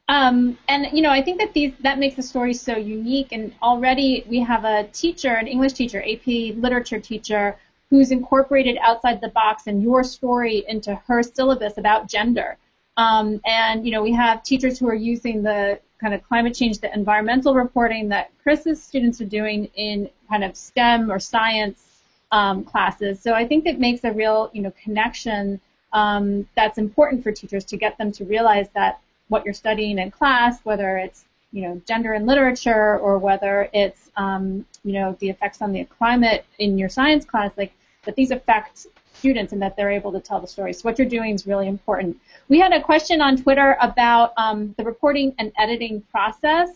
[0.10, 3.30] Um, and you know, I think that these that makes the story so unique.
[3.32, 7.58] And already we have a teacher, an English teacher, AP literature teacher,
[7.90, 12.58] who's incorporated outside the box and your story into her syllabus about gender.
[12.98, 16.80] Um, and you know, we have teachers who are using the kind of climate change,
[16.80, 21.91] the environmental reporting that Chris's students are doing in kind of STEM or science
[22.32, 23.22] um, classes.
[23.22, 25.60] So I think it makes a real, you know, connection
[25.94, 30.12] um, that's important for teachers to get them to realize that what you're studying in
[30.12, 35.30] class, whether it's you know gender and literature or whether it's um, you know the
[35.30, 39.76] effects on the climate in your science class, like that these affect students and that
[39.76, 40.74] they're able to tell the story.
[40.74, 42.18] So what you're doing is really important.
[42.50, 46.70] We had a question on Twitter about um, the reporting and editing process.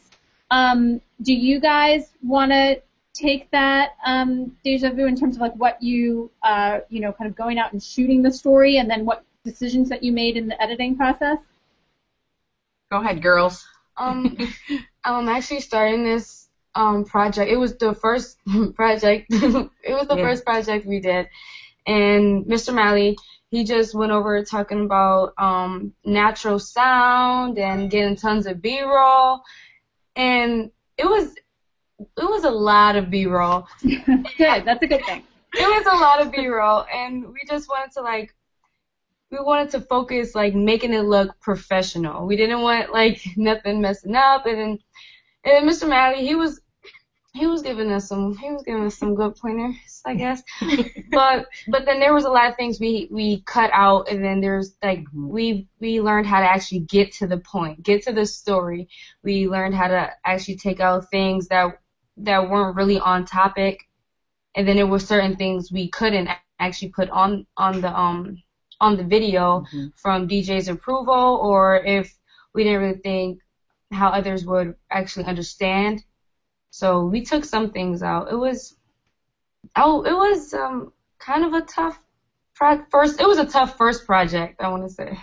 [0.52, 2.82] Um, do you guys want to
[3.16, 7.30] take that um, deja vu in terms of like what you uh, you know kind
[7.30, 10.48] of going out and shooting the story and then what decisions that you made in
[10.48, 11.40] the editing process?
[12.92, 13.66] Go ahead, girls.
[13.98, 14.38] Um,
[15.06, 17.50] I'm actually starting this um, project.
[17.52, 18.38] It was the first
[18.76, 19.28] project.
[19.32, 20.24] it was the Yeah.
[20.24, 21.28] first project we did,
[21.88, 22.72] and Mr.
[22.74, 23.16] Malley
[23.52, 29.40] he just went over talking about um, natural sound and getting tons of B-roll,
[30.16, 31.36] and it was
[32.00, 33.68] it was a lot of B-roll.
[33.82, 35.24] good, that's a good thing.
[35.54, 38.36] It was a lot of B-roll, and we just wanted to like
[39.32, 42.26] we wanted to focus like making it look professional.
[42.26, 44.80] We didn't want like nothing messing up, and then
[45.44, 45.88] and then Mr.
[45.88, 46.62] Malley he was
[47.34, 50.42] he was giving us some he was giving us some good pointers, I guess.
[51.12, 54.42] but but then there was a lot of things we we cut out, and then
[54.42, 55.30] there's like mm-hmm.
[55.30, 58.90] we we learned how to actually get to the point, get to the story.
[59.24, 61.80] We learned how to actually take out things that
[62.18, 63.88] that weren't really on topic,
[64.56, 68.38] and then there were certain things we couldn't actually put on on the um
[68.82, 69.64] on the video
[69.96, 72.14] from DJ's approval, or if
[72.54, 73.40] we didn't really think
[73.92, 76.04] how others would actually understand.
[76.72, 78.32] So we took some things out.
[78.32, 78.76] It was
[79.76, 81.98] oh, it was um kind of a tough
[82.56, 83.20] pro- first.
[83.20, 84.62] It was a tough first project.
[84.62, 85.18] I want to say.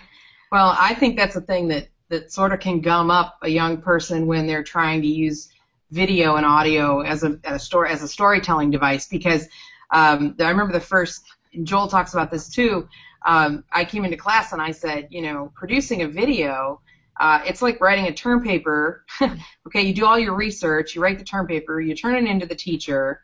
[0.50, 3.80] Well, I think that's a thing that, that sort of can gum up a young
[3.80, 5.48] person when they're trying to use
[5.92, 9.46] video and audio as a, as a story as a storytelling device because
[9.92, 12.88] um, I remember the first and Joel talks about this too.
[13.24, 16.80] Um, I came into class and I said, you know, producing a video,
[17.20, 19.04] uh, it's like writing a term paper.
[19.66, 22.46] okay, you do all your research, you write the term paper, you turn it into
[22.46, 23.20] the teacher,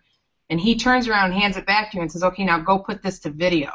[0.51, 2.79] and he turns around and hands it back to you and says, okay, now go
[2.79, 3.71] put this to video.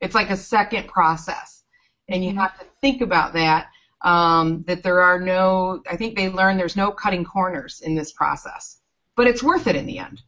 [0.00, 1.62] It's like a second process,
[2.08, 3.68] and you have to think about that.
[4.04, 8.10] Um, that there are no, I think they learn there's no cutting corners in this
[8.10, 8.80] process,
[9.14, 10.20] but it's worth it in the end.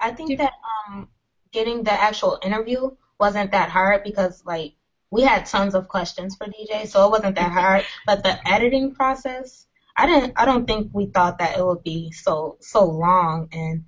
[0.00, 0.52] I think that
[0.88, 1.08] um,
[1.52, 4.74] getting the actual interview wasn't that hard because like
[5.10, 7.84] we had tons of questions for DJ, so it wasn't that hard.
[8.06, 10.34] But the editing process, I didn't.
[10.36, 13.84] I don't think we thought that it would be so so long, and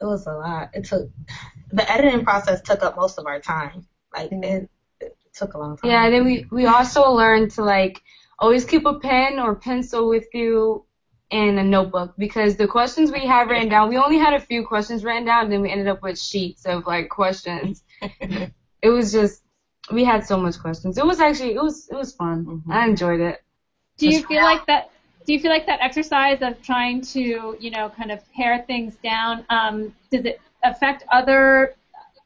[0.00, 0.70] it was a lot.
[0.74, 1.10] It took
[1.70, 3.86] the editing process took up most of our time.
[4.14, 4.68] Like it,
[5.34, 5.90] took a long time.
[5.90, 8.02] Yeah, then we we also learned to like
[8.38, 10.84] always keep a pen or pencil with you
[11.30, 14.66] and a notebook because the questions we had written down, we only had a few
[14.66, 17.82] questions written down, and then we ended up with sheets of like questions.
[18.82, 19.42] it was just
[19.90, 20.98] we had so much questions.
[20.98, 22.62] It was actually it was it was fun.
[22.70, 23.42] I enjoyed it.
[23.98, 24.90] Do you feel like that?
[25.24, 28.96] Do you feel like that exercise of trying to, you know, kind of pare things
[29.04, 29.44] down?
[29.50, 31.74] Um, does it affect other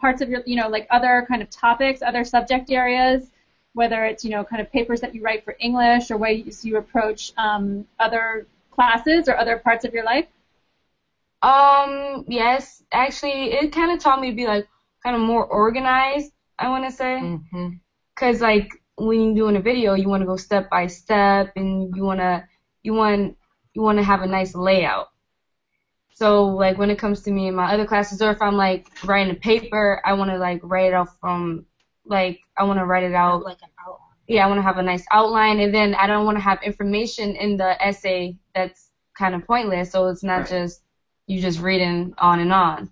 [0.01, 3.31] parts of your, you know, like other kind of topics, other subject areas?
[3.75, 6.77] Whether it's, you know, kind of papers that you write for English or ways you
[6.79, 10.27] approach um, other classes or other parts of your life?
[11.43, 14.67] Um, yes, actually, it kind of taught me to be like
[15.03, 16.33] kind of more organized.
[16.59, 17.69] I want to say, Mm-hmm.
[18.17, 21.95] cause like when you're doing a video, you want to go step by step, and
[21.97, 22.47] you wanna
[22.83, 23.37] you want
[23.75, 25.09] you want to have a nice layout.
[26.17, 28.89] So like when it comes to me in my other classes, or if I'm like
[29.05, 31.67] writing a paper, I want to like write it out from
[32.07, 34.17] like I want to write it out like an outline.
[34.27, 36.63] yeah, I want to have a nice outline, and then I don't want to have
[36.63, 39.91] information in the essay that's kind of pointless.
[39.91, 40.81] So it's not just
[41.27, 42.89] you just reading on and on.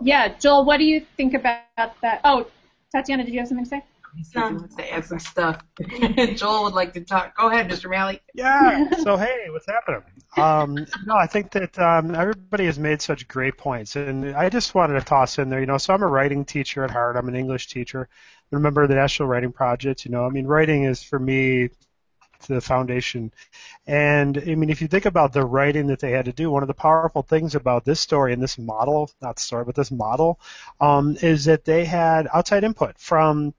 [0.00, 2.22] Yeah, Joel, what do you think about that?
[2.24, 2.48] Oh,
[2.92, 3.82] Tatiana, did you have something to say?
[4.16, 5.60] He wants to add some stuff.
[6.36, 7.36] Joel would like to talk.
[7.36, 7.90] Go ahead, Mr.
[7.90, 8.20] Malley.
[8.34, 8.88] Yeah.
[9.02, 10.02] So hey, what's happening?
[10.36, 14.74] Um, no, I think that um, everybody has made such great points, and I just
[14.74, 15.60] wanted to toss in there.
[15.60, 17.16] You know, so I'm a writing teacher at heart.
[17.16, 18.08] I'm an English teacher.
[18.50, 20.04] I'm a member of the National Writing Project.
[20.04, 21.70] You know, I mean, writing is for me
[22.48, 23.32] the foundation.
[23.86, 26.62] And I mean, if you think about the writing that they had to do, one
[26.62, 30.40] of the powerful things about this story and this model, not story, but this model,
[30.80, 33.54] um, is that they had outside input from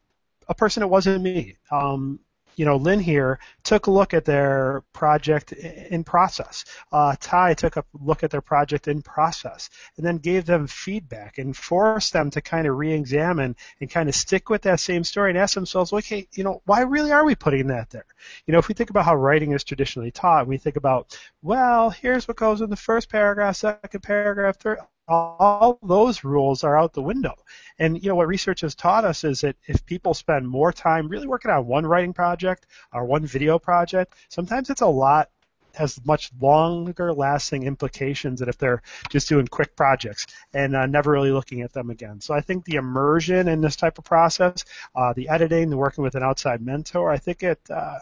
[0.48, 1.58] a person that wasn't me.
[1.72, 2.20] Um,
[2.58, 6.66] you know, Lynn here took a look at their project in process.
[6.91, 11.38] Uh, Ty took a look at their project in process and then gave them feedback
[11.38, 15.30] and forced them to kind of re-examine and kind of stick with that same story
[15.30, 18.06] and ask themselves, okay, you know, why really are we putting that there?
[18.48, 21.91] You know, if we think about how writing is traditionally taught, we think about, well,
[21.91, 26.93] here's what goes in the first paragraph, second paragraph, third all those rules are out
[26.93, 27.34] the window.
[27.80, 31.08] And you know what research has taught us is that if people spend more time
[31.08, 35.30] really working on one writing project or one video project, sometimes it's a lot
[35.78, 41.12] has much longer lasting implications than if they're just doing quick projects and uh, never
[41.12, 42.20] really looking at them again.
[42.20, 46.03] So I think the immersion in this type of process, uh, the editing, the working
[46.03, 47.99] with an outside mentor, I think it, uh,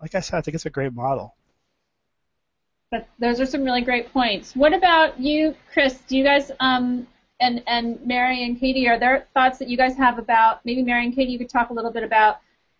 [0.00, 1.34] like I said, I think it's a great model.
[2.90, 4.56] But those are some really great points.
[4.56, 5.98] What about you, Chris?
[6.08, 7.06] Do you guys um,
[7.40, 11.04] and and Mary and Katie, are there thoughts that you guys have about maybe Mary
[11.04, 11.32] and Katie?
[11.32, 12.38] You could talk a little bit about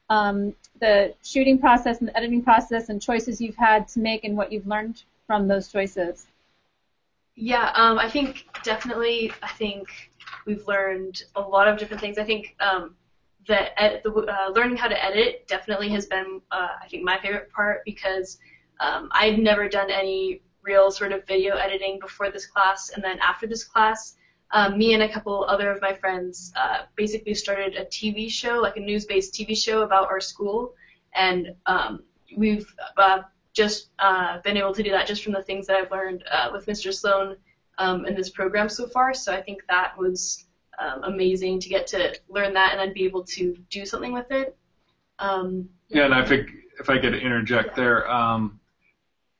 [0.08, 4.36] um, the shooting process and the editing process and choices you've had to make and
[4.36, 6.26] what you've learned from those choices.
[7.36, 9.32] Yeah, um, I think definitely.
[9.42, 9.88] I think
[10.46, 12.18] we've learned a lot of different things.
[12.18, 12.96] I think um,
[13.46, 17.18] that ed- the, uh, learning how to edit definitely has been, uh, I think, my
[17.18, 18.38] favorite part because
[18.80, 23.18] um, I'd never done any real sort of video editing before this class, and then
[23.20, 24.16] after this class,
[24.50, 28.60] um, me and a couple other of my friends uh, basically started a TV show,
[28.60, 30.74] like a news-based TV show about our school,
[31.14, 32.02] and um,
[32.36, 33.20] we've uh,
[33.52, 36.50] just uh, been able to do that just from the things that I've learned uh,
[36.52, 36.94] with Mr.
[36.94, 37.36] Sloan
[37.78, 39.12] um, in this program so far.
[39.14, 40.46] So I think that was
[40.78, 44.30] um, amazing to get to learn that and then be able to do something with
[44.30, 44.56] it.
[45.18, 48.57] Um, yeah, and I think if I could interject there, um,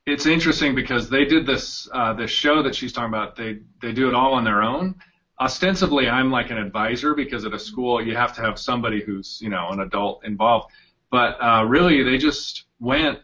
[0.08, 3.36] it's interesting because they did this uh, this show that she's talking about.
[3.36, 4.94] They they do it all on their own.
[5.38, 9.38] Ostensibly, I'm like an advisor because at a school you have to have somebody who's
[9.42, 10.72] you know an adult involved.
[11.10, 13.18] But uh, really, they just went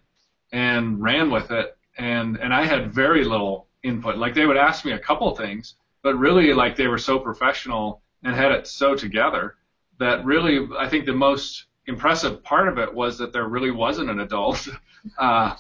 [0.53, 4.19] and ran with it, and and I had very little input.
[4.19, 8.03] Like they would ask me a couple things, but really like they were so professional
[8.23, 9.57] and had it so together
[9.99, 14.11] that really I think the most impressive part of it was that there really wasn't
[14.11, 14.69] an adult.
[15.19, 15.55] Uh,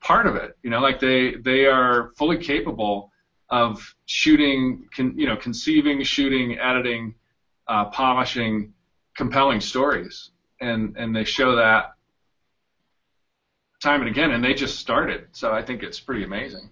[0.00, 0.56] part of it.
[0.62, 3.10] You know, like they they are fully capable
[3.50, 7.14] of shooting, con, you know, conceiving, shooting, editing,
[7.68, 8.72] uh, polishing
[9.16, 10.30] compelling stories,
[10.60, 11.92] and and they show that
[13.82, 15.26] time and again, and they just started.
[15.32, 16.68] So I think it's pretty amazing.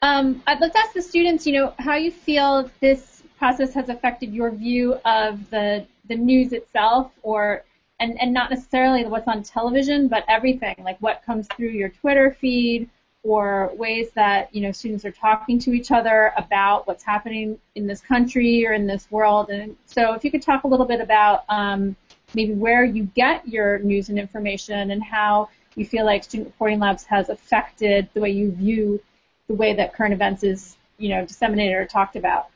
[0.00, 4.50] Um, to ask the students, you know, how you feel this process has affected your
[4.50, 7.64] view of the the news itself, or
[8.00, 12.36] and, and not necessarily what's on television, but everything, like what comes through your Twitter
[12.40, 12.88] feed
[13.24, 17.86] or ways that, you know, students are talking to each other about what's happening in
[17.86, 19.50] this country or in this world.
[19.50, 21.96] And so if you could talk a little bit about um,
[22.34, 26.78] maybe where you get your news and information and how you feel like Student Reporting
[26.78, 29.00] Labs has affected the way you view
[29.48, 32.50] the way that current events is, you know, disseminated or talked about.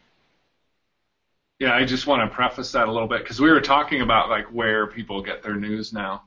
[1.63, 4.29] Yeah, I just want to preface that a little bit because we were talking about
[4.29, 6.25] like where people get their news now,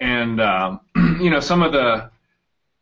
[0.00, 2.10] and um, you know some of the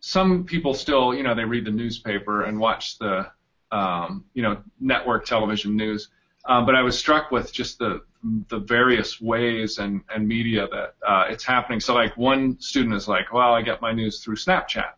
[0.00, 3.30] some people still you know they read the newspaper and watch the
[3.72, 6.08] um, you know network television news,
[6.46, 8.00] um, but I was struck with just the
[8.48, 11.78] the various ways and and media that uh, it's happening.
[11.78, 14.92] So like one student is like, well, I get my news through Snapchat.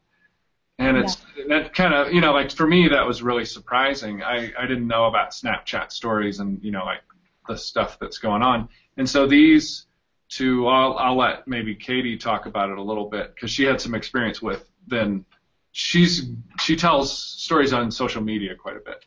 [0.79, 1.45] And it's yeah.
[1.49, 4.23] that kind of you know like for me that was really surprising.
[4.23, 7.03] I I didn't know about Snapchat stories and you know like
[7.49, 8.69] the stuff that's going on.
[8.97, 9.87] And so these
[10.29, 13.81] two, I'll I'll let maybe Katie talk about it a little bit because she had
[13.81, 14.69] some experience with.
[14.87, 15.25] Then
[15.73, 19.05] she's she tells stories on social media quite a bit.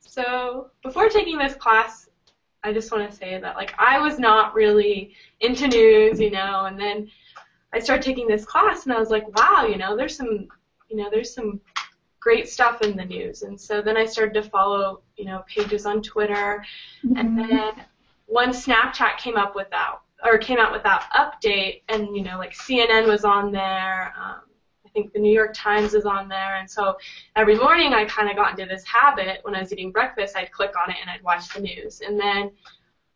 [0.00, 2.08] So before taking this class,
[2.62, 6.66] I just want to say that like I was not really into news, you know,
[6.66, 7.08] and then
[7.72, 10.48] I started taking this class and I was like, wow, you know, there's some
[10.88, 11.60] you know, there's some
[12.20, 13.42] great stuff in the news.
[13.42, 16.64] And so then I started to follow, you know, pages on Twitter.
[17.04, 17.16] Mm-hmm.
[17.16, 17.72] And then
[18.26, 22.38] once Snapchat came up with that, or came out with that update, and, you know,
[22.38, 24.40] like CNN was on there, um,
[24.84, 26.56] I think the New York Times is on there.
[26.56, 26.96] And so
[27.36, 30.50] every morning I kind of got into this habit when I was eating breakfast, I'd
[30.50, 32.00] click on it and I'd watch the news.
[32.00, 32.50] And then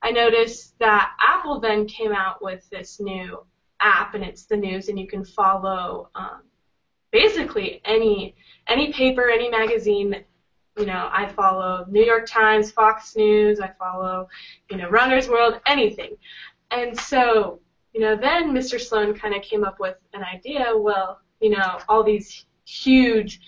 [0.03, 3.45] I noticed that Apple then came out with this new
[3.81, 6.43] app, and it's the news, and you can follow um,
[7.13, 8.35] basically any
[8.67, 10.25] any paper, any magazine.
[10.79, 14.27] You know, I follow New York Times, Fox News, I follow,
[14.71, 16.17] you know, Runner's World, anything.
[16.71, 17.61] And so,
[17.93, 18.81] you know, then Mr.
[18.81, 20.73] Sloan kind of came up with an idea.
[20.75, 23.41] Well, you know, all these huge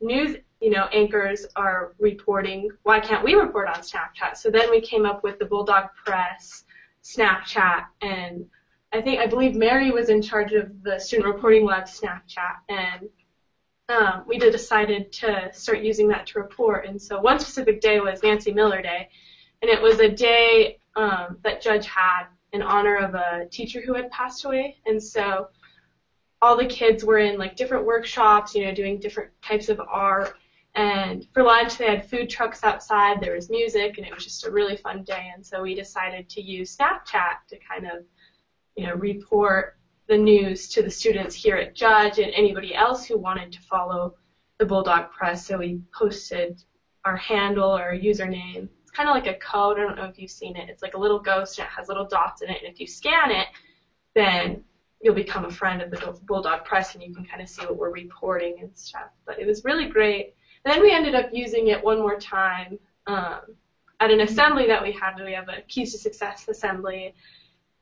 [0.00, 2.70] news you know, anchors are reporting.
[2.82, 4.36] Why can't we report on Snapchat?
[4.36, 6.64] So then we came up with the Bulldog Press
[7.02, 8.46] Snapchat, and
[8.92, 13.08] I think I believe Mary was in charge of the Student Reporting Lab Snapchat, and
[13.88, 16.86] um, we decided to start using that to report.
[16.86, 19.08] And so one specific day was Nancy Miller Day,
[19.62, 23.94] and it was a day um, that Judge had in honor of a teacher who
[23.94, 25.48] had passed away, and so
[26.40, 30.34] all the kids were in like different workshops, you know, doing different types of art
[30.78, 34.46] and for lunch, they had food trucks outside, there was music, and it was just
[34.46, 35.32] a really fun day.
[35.34, 38.04] And so we decided to use Snapchat to kind of,
[38.78, 39.76] you know, report
[40.08, 44.14] the news to the students here at Judge and anybody else who wanted to follow
[44.58, 45.46] the Bulldog Press.
[45.46, 46.62] So we posted
[47.04, 48.68] our handle or our username.
[48.82, 49.78] It's kind of like a code.
[49.78, 50.68] I don't know if you've seen it.
[50.68, 52.62] It's like a little ghost and it has little dots in it.
[52.62, 53.48] And if you scan it,
[54.14, 54.64] then
[55.02, 57.76] you'll become a friend of the Bulldog Press and you can kind of see what
[57.76, 59.10] we're reporting and stuff.
[59.26, 63.40] But it was really great then we ended up using it one more time um,
[64.00, 65.14] at an assembly that we had.
[65.22, 67.14] We have a Keys to Success assembly.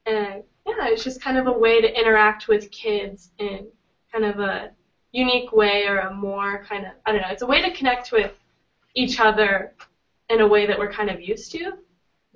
[0.07, 3.66] And yeah, it's just kind of a way to interact with kids in
[4.12, 4.70] kind of a
[5.12, 8.12] unique way or a more kind of, I don't know, it's a way to connect
[8.12, 8.32] with
[8.94, 9.74] each other
[10.30, 11.72] in a way that we're kind of used to.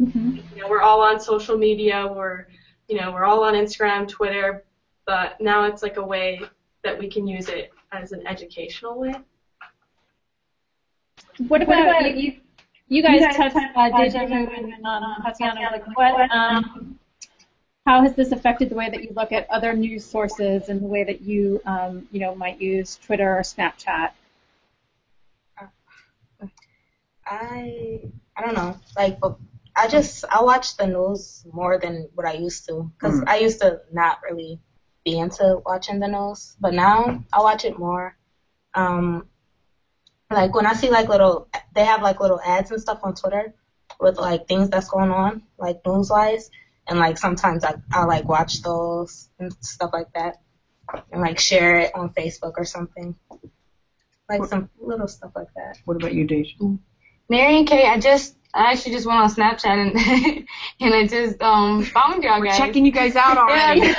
[0.00, 0.36] Mm-hmm.
[0.54, 2.46] You know, we're all on social media, we're,
[2.88, 4.64] you know, we're all on Instagram, Twitter,
[5.06, 6.40] but now it's like a way
[6.82, 9.14] that we can use it as an educational way.
[11.48, 12.40] What about, what about you,
[12.88, 16.98] you, guys, you guys touched uh, deja vu and um, Tatiana, like what, um,
[17.86, 20.86] how has this affected the way that you look at other news sources and the
[20.86, 24.10] way that you, um, you know, might use Twitter or Snapchat?
[27.26, 28.00] I
[28.36, 28.76] I don't know.
[28.96, 29.18] Like,
[29.76, 33.28] I just I watch the news more than what I used to because mm.
[33.28, 34.58] I used to not really
[35.04, 38.16] be into watching the news, but now I watch it more.
[38.74, 39.26] Um,
[40.30, 43.54] like when I see like little, they have like little ads and stuff on Twitter
[43.98, 46.50] with like things that's going on, like news wise,
[46.90, 50.36] and like sometimes I I like watch those and stuff like that,
[51.12, 53.14] and like share it on Facebook or something,
[54.28, 55.78] like what, some little stuff like that.
[55.86, 56.56] What about you, Deja?
[57.28, 59.96] Mary and Kay, I just I actually just went on Snapchat and
[60.80, 62.58] and I just um found y'all guys.
[62.58, 63.82] We're checking you guys out already.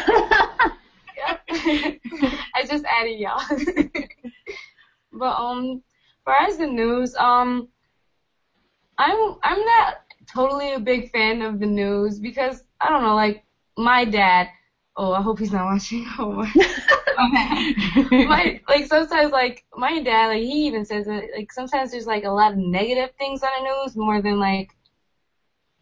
[1.49, 3.41] I just added y'all.
[5.13, 5.81] but um
[6.25, 7.67] far as the news, um,
[8.97, 13.43] I'm I'm not totally a big fan of the news because I don't know, like
[13.77, 14.49] my dad.
[14.97, 16.05] Oh, I hope he's not watching.
[17.17, 17.73] Oh my.
[18.11, 22.23] my like sometimes like my dad like he even says that like sometimes there's like
[22.23, 24.71] a lot of negative things on the news more than like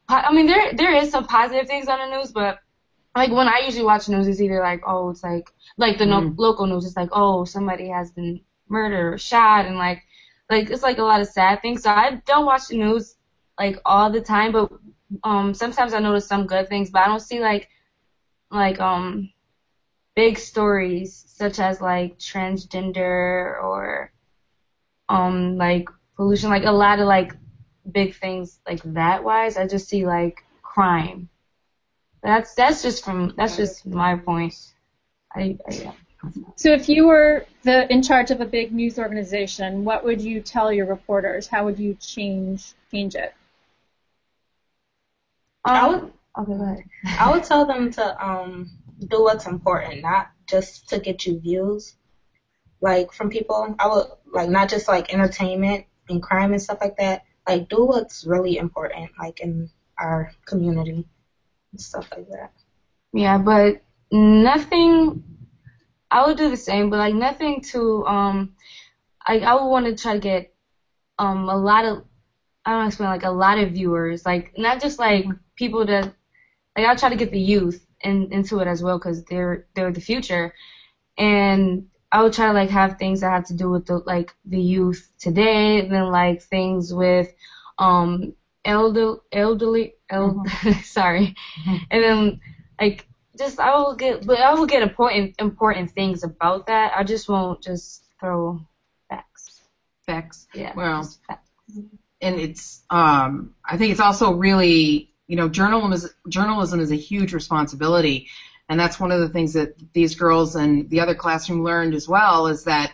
[0.09, 2.57] I mean there there is some positive things on the news but
[3.15, 6.09] like when I usually watch news it's either like oh it's like like the mm.
[6.09, 10.01] no, local news it's like oh somebody has been murdered or shot and like
[10.49, 11.83] like it's like a lot of sad things.
[11.83, 13.15] So I don't watch the news
[13.57, 14.71] like all the time, but
[15.23, 17.69] um sometimes I notice some good things, but I don't see like
[18.51, 19.29] like um
[20.15, 24.11] big stories such as like transgender or
[25.09, 27.33] um like pollution, like a lot of like
[27.91, 29.57] big things like that wise.
[29.57, 31.29] I just see like crime.
[32.23, 34.55] That's that's just from that's just my point.
[35.35, 35.91] I, I yeah.
[36.55, 40.41] So if you were the in charge of a big news organization, what would you
[40.41, 41.47] tell your reporters?
[41.47, 43.33] How would you change change it?
[45.65, 46.83] Um, I would okay, go ahead.
[47.17, 48.69] I would tell them to um,
[49.07, 51.95] do what's important, not just to get you views,
[52.81, 53.75] like from people.
[53.79, 57.23] I would like not just like entertainment and crime and stuff like that.
[57.47, 61.05] Like do what's really important, like in our community
[61.71, 62.51] and stuff like that.
[63.13, 63.81] Yeah, but
[64.11, 65.23] nothing
[66.11, 68.53] I would do the same, but like nothing to um,
[69.25, 70.53] I I would want to try to get
[71.17, 72.03] um a lot of
[72.65, 75.25] I don't explain like a lot of viewers, like not just like
[75.59, 76.05] people that
[76.75, 79.91] like I'll try to get the youth in, into it as well because they're they're
[79.91, 80.53] the future,
[81.17, 84.33] and I would try to like have things that have to do with the like
[84.45, 87.27] the youth today, then like things with
[87.77, 88.33] um
[88.65, 90.71] elder elderly el- mm-hmm.
[90.83, 91.35] sorry,
[91.91, 92.39] and then
[92.79, 93.05] like
[93.37, 96.93] just I will get, but I will get important important things about that.
[96.95, 98.59] I just won't just throw
[99.09, 99.61] facts.
[100.05, 100.47] Facts.
[100.53, 100.73] Yeah.
[100.75, 101.49] Well, Facts.
[102.21, 106.95] and it's um, I think it's also really you know journalism is journalism is a
[106.95, 108.27] huge responsibility,
[108.67, 112.07] and that's one of the things that these girls and the other classroom learned as
[112.09, 112.91] well is that.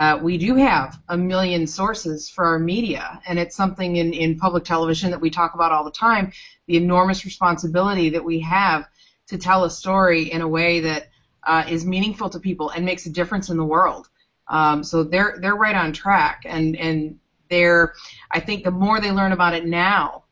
[0.00, 4.38] Uh, we do have a million sources for our media, and it's something in, in
[4.38, 6.30] public television that we talk about all the time.
[6.68, 8.86] The enormous responsibility that we have
[9.26, 11.08] to tell a story in a way that
[11.42, 14.08] uh, is meaningful to people and makes a difference in the world.
[14.46, 17.18] Um, so they're they're right on track, and and
[17.50, 17.94] they're
[18.30, 20.24] I think the more they learn about it now,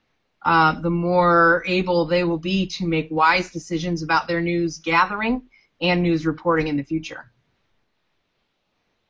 [0.46, 5.42] uh, the more able they will be to make wise decisions about their news gathering
[5.80, 7.32] and news reporting in the future.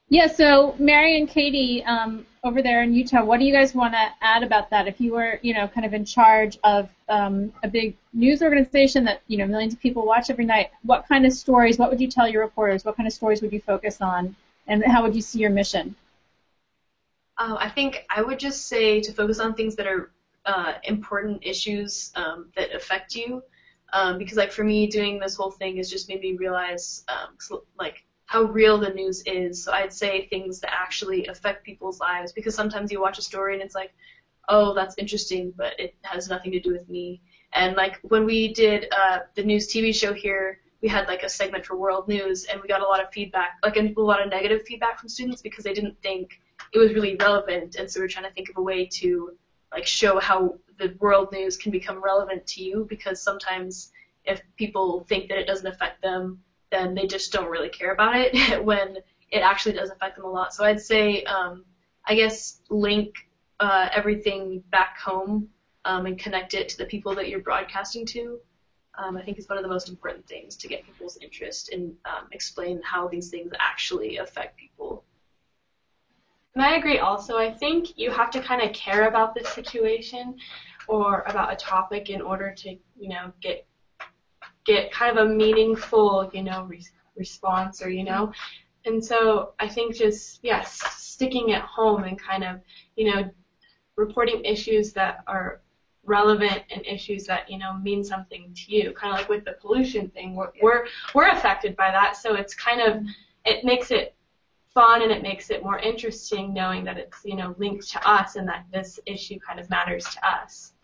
[0.09, 3.93] Yeah, so Mary and Katie, um, over there in Utah, what do you guys want
[3.93, 4.89] to add about that?
[4.89, 9.05] If you were, you know, kind of in charge of um, a big news organization
[9.05, 12.01] that, you know, millions of people watch every night, what kind of stories, what would
[12.01, 12.83] you tell your reporters?
[12.83, 14.35] What kind of stories would you focus on?
[14.69, 15.97] And how would you see your mission?
[17.37, 20.11] Um, I think I would just say to focus on things that are
[20.47, 23.43] uh, important issues um, that affect you.
[23.93, 27.37] Um, because like for me, doing this whole thing has just made me realize um,
[27.79, 29.63] like how real the news is.
[29.63, 33.55] So I'd say things that actually affect people's lives because sometimes you watch a story
[33.55, 33.93] and it's like,
[34.49, 37.21] oh, that's interesting, but it has nothing to do with me.
[37.53, 41.29] And like when we did uh, the news TV show here, we had like a
[41.29, 44.29] segment for world news and we got a lot of feedback, like a lot of
[44.29, 46.41] negative feedback from students because they didn't think
[46.73, 47.77] it was really relevant.
[47.77, 49.31] And so we're trying to think of a way to
[49.73, 53.91] like show how the world news can become relevant to you because sometimes
[54.25, 56.39] if people think that it doesn't affect them,
[56.71, 58.97] then they just don't really care about it when
[59.31, 60.53] it actually does affect them a lot.
[60.53, 61.65] So I'd say, um,
[62.05, 63.15] I guess, link
[63.61, 65.49] uh, everything back home
[65.85, 68.39] um, and connect it to the people that you're broadcasting to.
[68.99, 71.95] Um, I think is one of the most important things to get people's interest and
[72.07, 75.05] um, explain how these things actually affect people.
[76.57, 77.37] And I agree also.
[77.37, 80.39] I think you have to kind of care about the situation
[80.89, 83.67] or about a topic in order to, you know, get
[84.65, 86.83] get kind of a meaningful, you know, re-
[87.15, 88.33] response or, you know.
[88.87, 92.63] And so I think just, yes, sticking at home and kind of,
[92.97, 93.31] you know,
[93.97, 95.61] reporting issues that are
[96.05, 98.95] relevant and issues that, you know, mean something to you.
[98.95, 102.17] Kind of like with the pollution thing, we're, we're, we're affected by that.
[102.17, 103.03] So it's kind of,
[103.45, 104.16] it makes it
[104.77, 108.37] fun and it makes it more interesting knowing that it's, you know, linked to us
[108.37, 110.75] and that this issue kind of matters to us.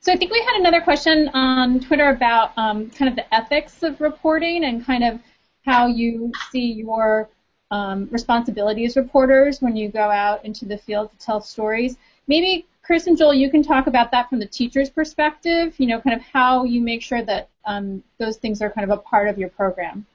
[0.00, 3.82] So I think we had another question on Twitter about um, kind of the ethics
[3.82, 5.20] of reporting and kind of
[5.66, 7.28] how you see your
[7.70, 11.98] um, responsibility as reporters when you go out into the field to tell stories.
[12.26, 15.74] Maybe Chris and Joel, you can talk about that from the teacher's perspective.
[15.76, 18.98] You know, kind of how you make sure that um, those things are kind of
[18.98, 20.06] a part of your program.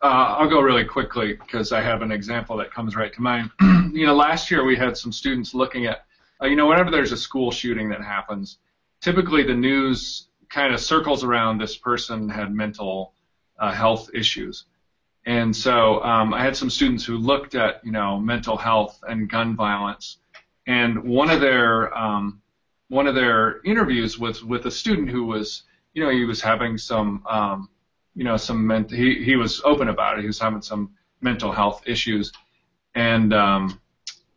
[0.00, 3.50] Uh, I'll go really quickly because I have an example that comes right to mind.
[3.92, 6.04] you know, last year we had some students looking at,
[6.40, 8.58] uh, you know, whenever there's a school shooting that happens,
[9.00, 13.12] typically the news kind of circles around this person had mental
[13.58, 14.66] uh, health issues.
[15.26, 19.28] And so um, I had some students who looked at, you know, mental health and
[19.28, 20.18] gun violence,
[20.66, 22.40] and one of their um,
[22.88, 26.78] one of their interviews was with a student who was, you know, he was having
[26.78, 27.68] some, um,
[28.14, 30.22] you know, some ment- he he was open about it.
[30.22, 30.90] He was having some
[31.20, 32.32] mental health issues,
[32.94, 33.80] and um,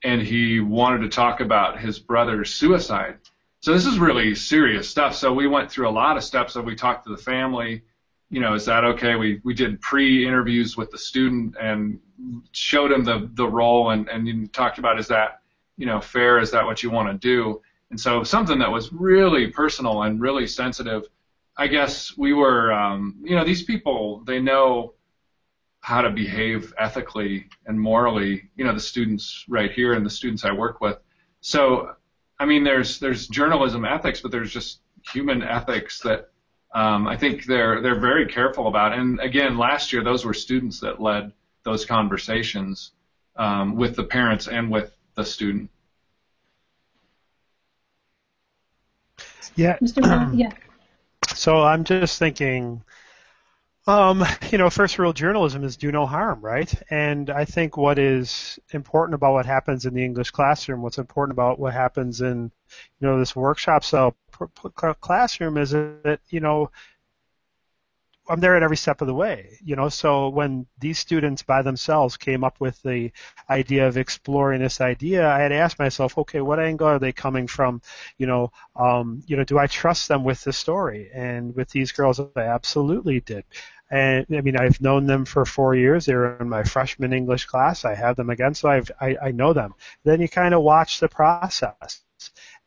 [0.04, 3.18] and he wanted to talk about his brother's suicide.
[3.62, 5.16] So this is really serious stuff.
[5.16, 6.54] So we went through a lot of steps.
[6.54, 7.84] So we talked to the family.
[8.30, 9.16] You know, is that okay?
[9.16, 12.00] We we did pre-interviews with the student and
[12.52, 15.42] showed him the the role and and talked about is that
[15.78, 16.40] you know fair?
[16.40, 17.62] Is that what you want to do?
[17.92, 21.04] And so something that was really personal and really sensitive.
[21.62, 24.96] I guess we were, um, you know, these people they know
[25.82, 28.50] how to behave ethically and morally.
[28.56, 30.98] You know, the students right here and the students I work with.
[31.42, 31.92] So
[32.40, 34.80] I mean, there's there's journalism ethics, but there's just
[35.14, 36.32] human ethics that
[36.74, 38.94] um, I think they're they're very careful about.
[38.94, 41.32] And again, last year those were students that led
[41.64, 42.94] those conversations
[43.36, 45.70] um, with the parents and with the student.
[49.56, 49.78] Yeah.
[50.34, 50.50] yeah.
[51.36, 52.84] So I'm just thinking,
[53.88, 56.72] um, you know, first rule journalism is do no harm, right?
[56.90, 61.34] And I think what is important about what happens in the English classroom, what's important
[61.34, 62.52] about what happens in,
[63.00, 64.16] you know, this workshop style
[65.02, 66.70] classroom is that, you know,
[68.30, 69.90] I'm there at every step of the way, you know.
[69.90, 73.12] So when these students by themselves came up with the
[73.50, 77.48] idea of exploring this idea, I had asked myself, okay, what angle are they coming
[77.48, 77.82] from?
[78.18, 81.10] You know, um, you know, do I trust them with the story?
[81.14, 83.44] And with these girls, I absolutely did.
[83.90, 86.06] And I mean, I've known them for four years.
[86.06, 87.84] They were in my freshman English class.
[87.84, 89.74] I have them again, so I've, I, I know them.
[90.06, 92.02] Then you kind of watch the process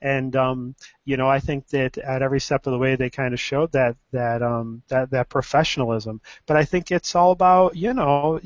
[0.05, 3.35] and um, you know I think that at every step of the way they kind
[3.35, 6.21] of showed that that um, that that professionalism.
[6.47, 8.41] But I think it's all about you know.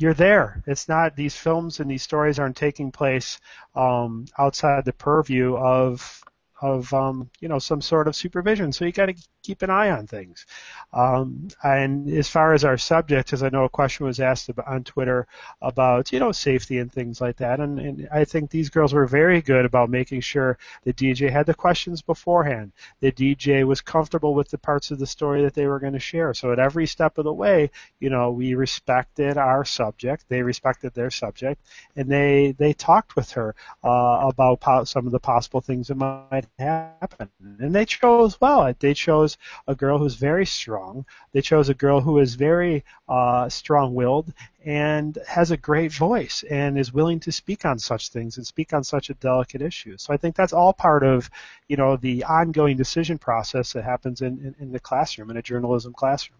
[0.00, 0.62] you're there.
[0.66, 3.40] It's not these films and these stories aren't taking place
[3.74, 6.22] um, outside the purview of
[6.60, 8.72] of um, you know some sort of supervision.
[8.72, 9.14] So you got to
[9.48, 10.44] keep an eye on things.
[10.92, 14.84] Um, and as far as our subject, as I know a question was asked on
[14.84, 15.26] Twitter
[15.62, 19.06] about you know safety and things like that, and, and I think these girls were
[19.06, 22.72] very good about making sure the DJ had the questions beforehand.
[23.00, 25.98] The DJ was comfortable with the parts of the story that they were going to
[26.12, 26.34] share.
[26.34, 27.70] So at every step of the way,
[28.00, 31.62] you know, we respected our subject, they respected their subject,
[31.96, 35.96] and they they talked with her uh, about po- some of the possible things that
[35.96, 37.30] might happen.
[37.40, 38.70] And they chose well.
[38.78, 41.04] They chose a girl who's very strong.
[41.32, 44.32] They chose a girl who is very uh, strong-willed
[44.64, 48.72] and has a great voice and is willing to speak on such things and speak
[48.72, 49.96] on such a delicate issue.
[49.96, 51.30] So I think that's all part of,
[51.68, 55.42] you know, the ongoing decision process that happens in, in, in the classroom, in a
[55.42, 56.38] journalism classroom.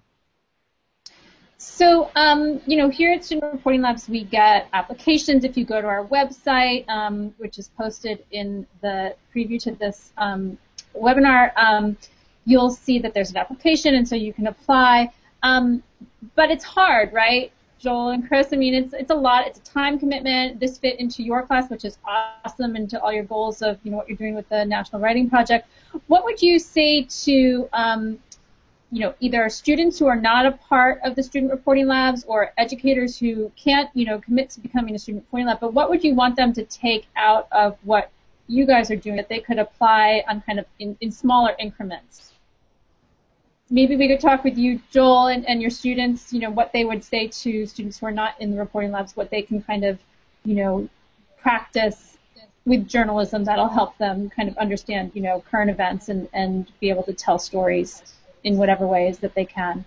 [1.60, 5.42] So, um, you know, here at Student Reporting Labs, we get applications.
[5.42, 10.12] If you go to our website, um, which is posted in the preview to this
[10.18, 10.56] um,
[10.94, 11.96] webinar, um,
[12.48, 15.12] you'll see that there's an application, and so you can apply.
[15.42, 15.82] Um,
[16.34, 18.48] but it's hard, right, Joel and Chris?
[18.52, 19.46] I mean, it's it's a lot.
[19.46, 20.58] It's a time commitment.
[20.58, 23.90] This fit into your class, which is awesome, and to all your goals of you
[23.90, 25.68] know what you're doing with the National Writing Project.
[26.06, 28.18] What would you say to um,
[28.90, 32.52] you know, either students who are not a part of the student reporting labs or
[32.56, 36.02] educators who can't, you know, commit to becoming a student reporting lab, but what would
[36.02, 38.10] you want them to take out of what
[38.46, 42.32] you guys are doing that they could apply on kind of in, in smaller increments?
[43.70, 46.84] Maybe we could talk with you, Joel, and, and your students, you know, what they
[46.84, 49.84] would say to students who are not in the reporting labs, what they can kind
[49.84, 49.98] of,
[50.44, 50.88] you know,
[51.40, 52.16] practice
[52.64, 56.90] with journalism that'll help them kind of understand, you know, current events and, and be
[56.90, 58.02] able to tell stories
[58.44, 59.84] in whatever ways that they can.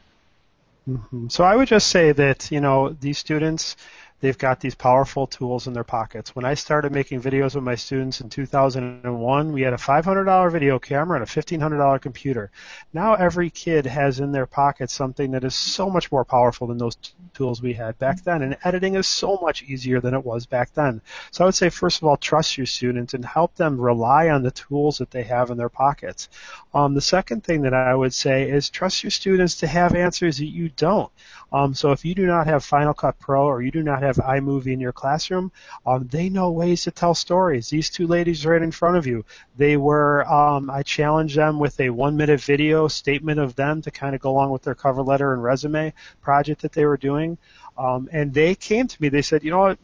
[0.90, 1.28] Mm-hmm.
[1.30, 3.76] So I would just say that you know these students
[4.22, 6.36] they've got these powerful tools in their pockets.
[6.36, 10.80] When I started making videos with my students in 2001, we had a $500 video
[10.80, 12.52] camera and a $1,500 computer.
[12.94, 16.78] Now every kid has in their pocket something that is so much more powerful than
[16.78, 16.98] those
[17.34, 20.74] tools we had back then, and editing is so much easier than it was back
[20.74, 21.02] then.
[21.32, 24.44] So I would say, first of all, trust your students and help them rely on
[24.44, 26.30] the tools that they have in their pockets.
[26.74, 30.38] Um, the second thing that I would say is trust your students to have answers
[30.38, 31.12] that you don't.
[31.52, 34.16] Um, so if you do not have Final Cut Pro or you do not have
[34.18, 35.52] iMovie in your classroom,
[35.86, 37.70] um, they know ways to tell stories.
[37.70, 39.26] These two ladies right in front of you,
[39.58, 43.92] they were, um, I challenged them with a one minute video statement of them to
[43.92, 47.38] kind of go along with their cover letter and resume project that they were doing.
[47.78, 49.80] Um, and they came to me, they said, you know what,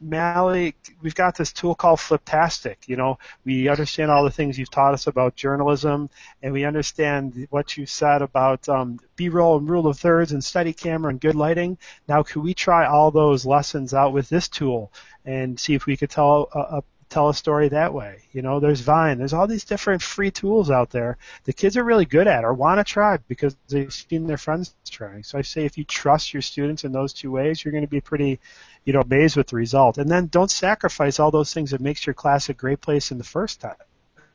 [0.00, 2.76] Malley, we've got this tool called Fliptastic.
[2.86, 6.10] You know, we understand all the things you've taught us about journalism,
[6.42, 10.72] and we understand what you said about um, B-roll and rule of thirds and steady
[10.72, 11.78] camera and good lighting.
[12.08, 14.92] Now, could we try all those lessons out with this tool
[15.24, 18.22] and see if we could tell a, a tell a story that way.
[18.32, 19.18] You know, there's Vine.
[19.18, 21.18] There's all these different free tools out there.
[21.44, 24.74] The kids are really good at or want to try because they've seen their friends
[24.88, 25.22] trying.
[25.22, 27.90] So I say if you trust your students in those two ways, you're going to
[27.90, 28.40] be pretty,
[28.84, 29.98] you know, amazed with the result.
[29.98, 33.18] And then don't sacrifice all those things that makes your class a great place in
[33.18, 33.76] the first time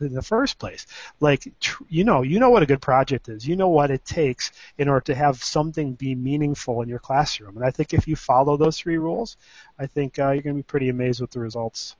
[0.01, 0.87] in the first place.
[1.19, 1.47] Like,
[1.89, 3.47] you know, you know what a good project is.
[3.47, 7.57] You know what it takes in order to have something be meaningful in your classroom.
[7.57, 9.37] And I think if you follow those three rules,
[9.77, 11.95] I think uh, you're going to be pretty amazed with the results.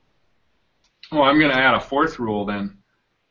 [1.12, 2.78] Well, I'm going to add a fourth rule then.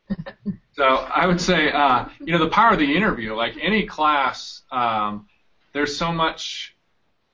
[0.73, 3.35] so I would say, uh, you know, the power of the interview.
[3.35, 5.27] Like any class, um,
[5.73, 6.77] there's so much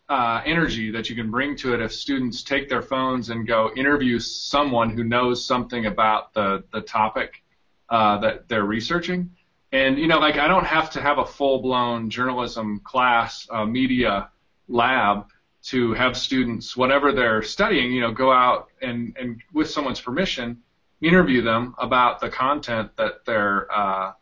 [0.09, 3.72] uh, energy that you can bring to it if students take their phones and go
[3.76, 7.42] interview someone who knows something about the the topic
[7.88, 9.30] uh, that they're researching.
[9.72, 14.30] And you know, like I don't have to have a full-blown journalism class, uh, media
[14.68, 15.26] lab
[15.66, 20.62] to have students, whatever they're studying, you know, go out and, and with someone's permission,
[21.00, 24.12] interview them about the content that they're uh,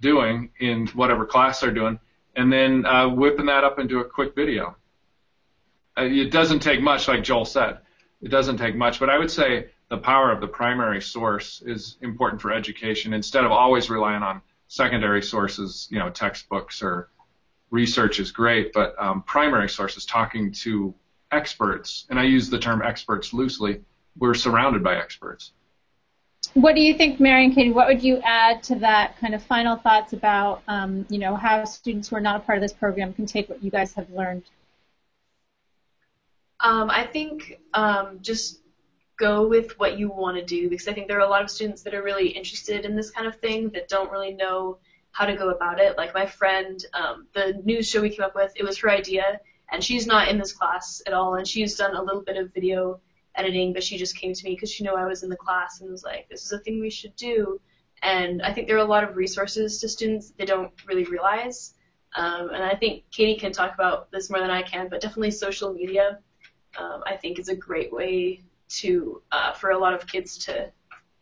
[0.00, 2.00] doing in whatever class they're doing,
[2.34, 4.76] and then uh, whipping that up into a quick video.
[5.96, 7.78] Uh, it doesn't take much, like Joel said.
[8.20, 11.96] It doesn't take much, but I would say the power of the primary source is
[12.02, 17.08] important for education instead of always relying on secondary sources, you know, textbooks or
[17.70, 20.94] research is great, but um, primary sources talking to
[21.30, 23.82] experts, and I use the term experts loosely.
[24.18, 25.52] We're surrounded by experts.
[26.54, 27.72] What do you think, Mary and Katie?
[27.72, 31.64] What would you add to that kind of final thoughts about, um, you know, how
[31.64, 34.08] students who are not a part of this program can take what you guys have
[34.10, 34.44] learned?
[36.60, 38.60] Um, I think um, just
[39.18, 41.50] go with what you want to do because I think there are a lot of
[41.50, 44.78] students that are really interested in this kind of thing that don't really know
[45.18, 45.96] how to go about it.
[45.96, 49.40] Like my friend, um, the news show we came up with, it was her idea,
[49.72, 52.54] and she's not in this class at all, and she's done a little bit of
[52.54, 53.00] video
[53.34, 55.80] editing, but she just came to me because she knew I was in the class
[55.80, 57.60] and was like, this is a thing we should do.
[58.00, 61.04] And I think there are a lot of resources to students that they don't really
[61.04, 61.74] realize.
[62.14, 65.32] Um, and I think Katie can talk about this more than I can, but definitely
[65.32, 66.20] social media,
[66.78, 70.70] um, I think, is a great way to uh, for a lot of kids to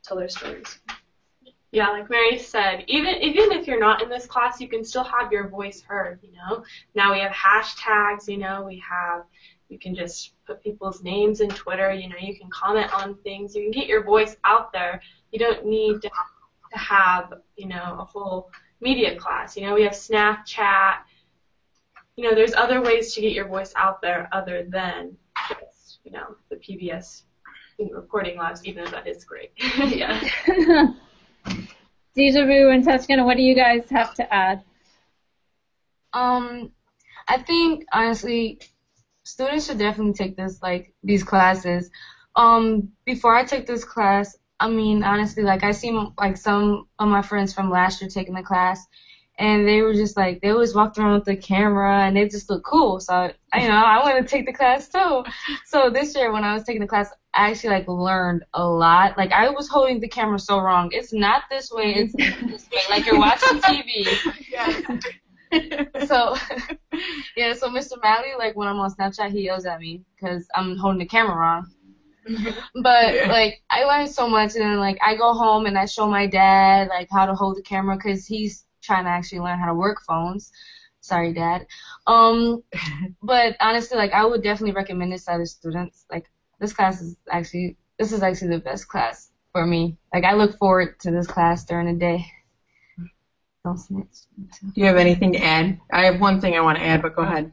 [0.03, 0.81] tell their stories.
[1.73, 5.05] Yeah, like Mary said, even even if you're not in this class, you can still
[5.05, 6.21] have your voice heard.
[6.23, 6.65] You know,
[6.95, 8.29] now we have hashtags.
[8.29, 9.25] You know, we have
[9.69, 11.93] you can just put people's names in Twitter.
[11.93, 13.55] You know, you can comment on things.
[13.55, 15.01] You can get your voice out there.
[15.33, 16.11] You don't need to,
[16.73, 18.51] have you know a whole
[18.81, 19.57] media class.
[19.57, 20.97] You know, we have Snapchat.
[22.17, 25.17] You know, there's other ways to get your voice out there other than
[25.49, 27.23] just you know the PBS
[27.79, 29.53] reporting labs, even though that is great.
[29.79, 30.21] yeah.
[32.15, 34.63] Deja Vu and Tatiana, what do you guys have to add?
[36.13, 36.73] Um,
[37.29, 38.61] I think honestly,
[39.25, 41.91] students should definitely take this like these classes.
[42.35, 47.09] Um, before I took this class, I mean honestly, like I seen like some of
[47.09, 48.87] my friends from last year taking the class,
[49.39, 52.49] and they were just like they always walked around with the camera and they just
[52.49, 53.01] looked cool.
[53.01, 55.25] So you know, I want to take the class too.
[55.67, 59.17] So this year when I was taking the class, I actually like learned a lot.
[59.19, 60.91] Like I was holding the camera so wrong.
[60.93, 61.95] It's not this way.
[61.95, 62.81] It's this way.
[62.89, 64.07] Like you're watching TV.
[66.07, 66.37] so
[67.37, 68.03] yeah, so Mr.
[68.03, 71.37] Malley, like when I'm on Snapchat, he yells at me because I'm holding the camera
[71.37, 71.71] wrong.
[72.83, 73.31] but yeah.
[73.31, 76.27] like I learned so much, and then like I go home and I show my
[76.27, 79.75] dad like how to hold the camera because he's trying to actually learn how to
[79.75, 80.53] work phones.
[81.01, 81.67] Sorry, Dad.
[82.07, 82.65] Um,
[83.23, 86.05] but honestly, like I would definitely recommend this to other students.
[86.11, 86.27] Like
[86.59, 89.97] this class is actually this is actually the best class for me.
[90.13, 92.27] Like I look forward to this class during the day.
[93.65, 94.05] Do
[94.75, 95.81] you have anything to add?
[95.93, 97.51] I have one thing I want to add, but go ahead.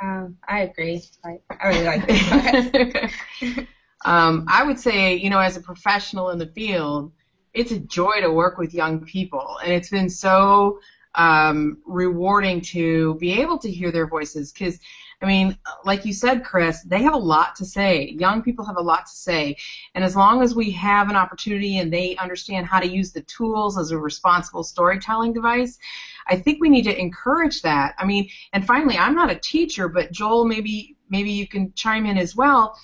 [0.00, 1.02] Um, I agree.
[1.24, 3.64] I, I really like this.
[4.04, 7.12] um, I would say, you know, as a professional in the field,
[7.52, 10.80] it's a joy to work with young people, and it's been so
[11.14, 14.78] um, rewarding to be able to hear their voices because.
[15.22, 18.10] I mean, like you said, Chris, they have a lot to say.
[18.10, 19.56] Young people have a lot to say.
[19.94, 23.22] And as long as we have an opportunity and they understand how to use the
[23.22, 25.78] tools as a responsible storytelling device,
[26.26, 27.94] I think we need to encourage that.
[27.98, 32.06] I mean, and finally, I'm not a teacher, but Joel, maybe maybe you can chime
[32.06, 32.76] in as well.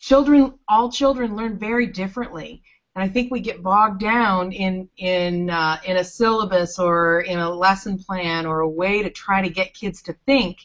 [0.00, 2.62] Children, all children learn very differently.
[2.96, 7.38] And I think we get bogged down in in uh, in a syllabus or in
[7.38, 10.58] a lesson plan or a way to try to get kids to think.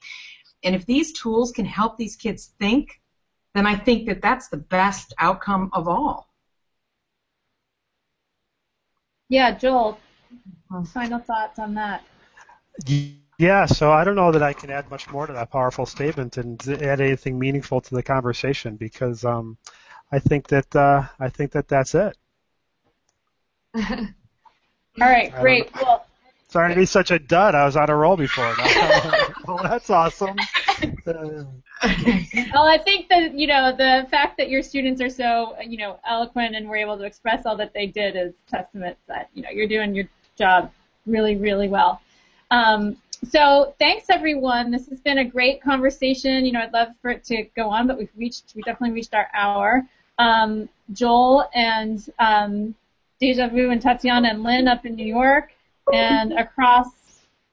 [0.63, 3.01] And if these tools can help these kids think,
[3.53, 6.29] then I think that that's the best outcome of all.
[9.29, 9.99] Yeah, Joel,
[10.93, 12.03] final thoughts on that.
[13.37, 16.37] Yeah, so I don't know that I can add much more to that powerful statement
[16.37, 19.57] and add anything meaningful to the conversation because um,
[20.11, 22.17] I think that uh, I think that that's it.
[23.75, 24.07] All
[24.99, 25.73] right, great.
[25.75, 26.05] Well,
[26.49, 27.55] sorry to be such a dud.
[27.55, 28.53] I was on a roll before.
[29.47, 30.37] well, that's awesome.
[31.05, 35.99] well, I think that you know the fact that your students are so you know
[36.07, 39.49] eloquent and were able to express all that they did is testament that you know
[39.49, 40.05] you're doing your
[40.37, 40.71] job
[41.05, 42.01] really, really well.
[42.51, 42.97] Um,
[43.29, 44.71] so thanks everyone.
[44.71, 46.45] This has been a great conversation.
[46.45, 49.13] You know, I'd love for it to go on, but we've reached, we definitely reached
[49.13, 49.85] our hour.
[50.17, 52.75] Um, Joel and um,
[53.19, 55.51] Deja Vu and Tatiana and Lynn up in New York,
[55.93, 56.87] and across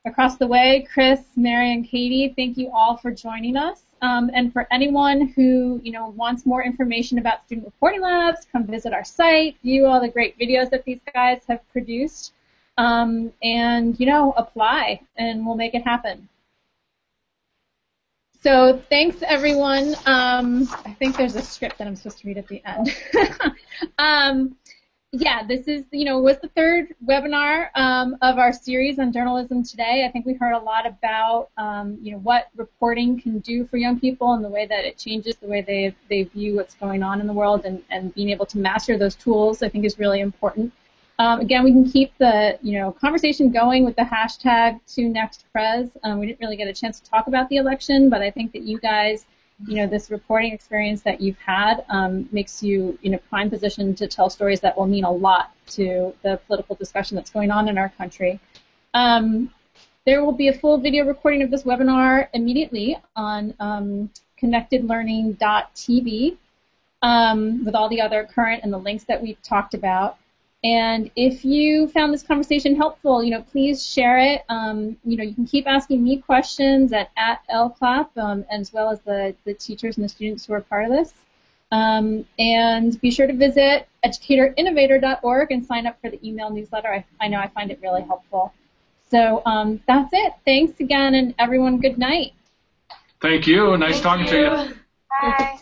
[0.07, 2.33] across the way, Chris, Mary, and Katie.
[2.35, 3.83] Thank you all for joining us.
[4.03, 8.65] Um, and for anyone who you know wants more information about student reporting labs, come
[8.67, 12.33] visit our site, view all the great videos that these guys have produced,
[12.79, 16.29] um, and you know apply, and we'll make it happen.
[18.43, 19.97] So thanks everyone.
[20.07, 22.95] Um, I think there's a script that I'm supposed to read at the end.
[25.13, 29.63] yeah, this is you know was the third webinar um, of our series on journalism
[29.63, 30.05] today.
[30.07, 33.77] I think we heard a lot about um, you know what reporting can do for
[33.77, 37.03] young people and the way that it changes the way they they view what's going
[37.03, 39.63] on in the world and, and being able to master those tools.
[39.63, 40.73] I think is really important.
[41.19, 45.45] Um, again, we can keep the you know conversation going with the hashtag to next
[45.53, 45.89] pres.
[46.03, 48.53] Um, we didn't really get a chance to talk about the election, but I think
[48.53, 49.25] that you guys,
[49.65, 53.95] you know, this reporting experience that you've had um, makes you in a prime position
[53.95, 57.69] to tell stories that will mean a lot to the political discussion that's going on
[57.69, 58.39] in our country.
[58.93, 59.51] Um,
[60.05, 66.37] there will be a full video recording of this webinar immediately on um, connectedlearning.tv
[67.03, 70.19] um, with all the other current and the links that we've talked about.
[70.65, 74.43] And if you found this conversation helpful, you know, please share it.
[74.49, 78.91] Um, you know, you can keep asking me questions at, at LCLAP, um, as well
[78.91, 81.13] as the, the teachers and the students who are part of this.
[81.73, 86.89] Um, and be sure to visit educatorinnovator.org and sign up for the email newsletter.
[86.89, 88.53] I, I know I find it really helpful.
[89.11, 90.33] So um, that's it.
[90.45, 92.33] Thanks again, and everyone, good night.
[93.21, 93.77] Thank you.
[93.77, 94.31] Nice Thank talking you.
[94.33, 94.75] to you.
[95.09, 95.59] Bye.